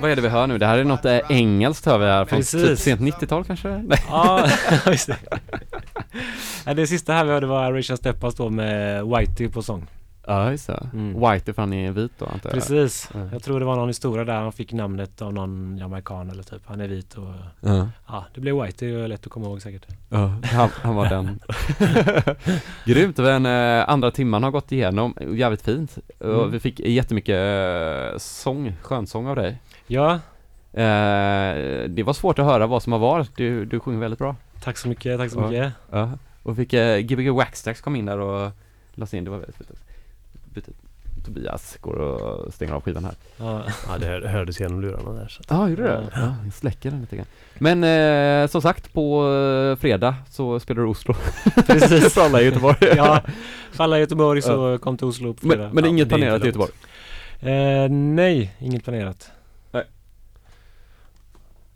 [0.02, 0.58] Vad är det vi hör nu?
[0.58, 2.64] Det här är något äh, engelskt hör vi här från Precis.
[2.64, 3.68] typ sent 90-tal kanske?
[3.70, 3.98] Nej.
[4.10, 4.48] Ja,
[4.88, 5.18] just det.
[6.74, 9.88] Det sista här vi hörde var Richard Steppas då med Whitey på sång.
[10.30, 10.90] Ja, just det.
[10.94, 12.54] Whitey för han är vit då antar jag?
[12.54, 13.10] Precis.
[13.14, 13.20] Ja.
[13.32, 16.62] Jag tror det var någon historia där han fick namnet av någon jamaican eller typ.
[16.66, 17.88] Han är vit och Ja.
[18.08, 19.86] ja, det blev Whitey och lätt att komma ihåg säkert.
[20.10, 21.40] Ja, han, han var den.
[22.86, 25.98] Grymt, men eh, andra timman har gått igenom, jävligt fint.
[26.20, 26.52] Och Mm.
[26.52, 27.36] vi fick jättemycket
[28.14, 29.62] eh, sång, skönsång av dig.
[29.88, 30.14] Ja.
[30.74, 34.36] Eh, det var svårt att höra vad som har varit, du, du sjunger väldigt bra.
[34.64, 35.74] Tack så mycket, tack så mycket.
[35.92, 36.10] Ja,
[36.44, 38.52] och fick eh, Gbg Waxtrax kom in där och
[38.94, 39.70] lades in, det var väldigt fint.
[41.26, 43.14] Tobias går och stänger av skivan här.
[43.38, 45.28] Ja, ja det hör, hördes genom lurarna där.
[45.28, 45.40] Så.
[45.42, 46.04] att- Ja, gjorde det?
[46.16, 47.26] Ja, jag släcker den lite grann.
[47.58, 47.84] Men
[48.44, 51.16] eh, som sagt, på eh, fredag så spelar du Oslo.
[51.68, 52.14] Precis.
[52.14, 52.78] För alla i Göteborg.
[52.96, 53.22] ja,
[53.72, 55.70] för alla i Göteborg så kom till Oslo på Men, fredag.
[55.74, 56.72] men är Ja, inget planerat i Göteborg?
[57.40, 59.32] Eh, nej, inget planerat.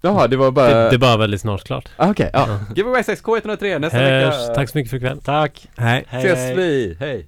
[0.05, 0.83] Jaha, det var bara...
[0.83, 1.89] Det, det bara väldigt snart klart.
[1.97, 2.59] Ah, Okej, ja.
[2.75, 4.31] Giveaway 6 K103 nästa vecka.
[4.31, 4.55] Hörs.
[4.55, 5.21] Tack så mycket för ikväll.
[5.21, 5.67] Tack.
[5.77, 6.05] Hej.
[6.11, 7.27] Ses vi, hej!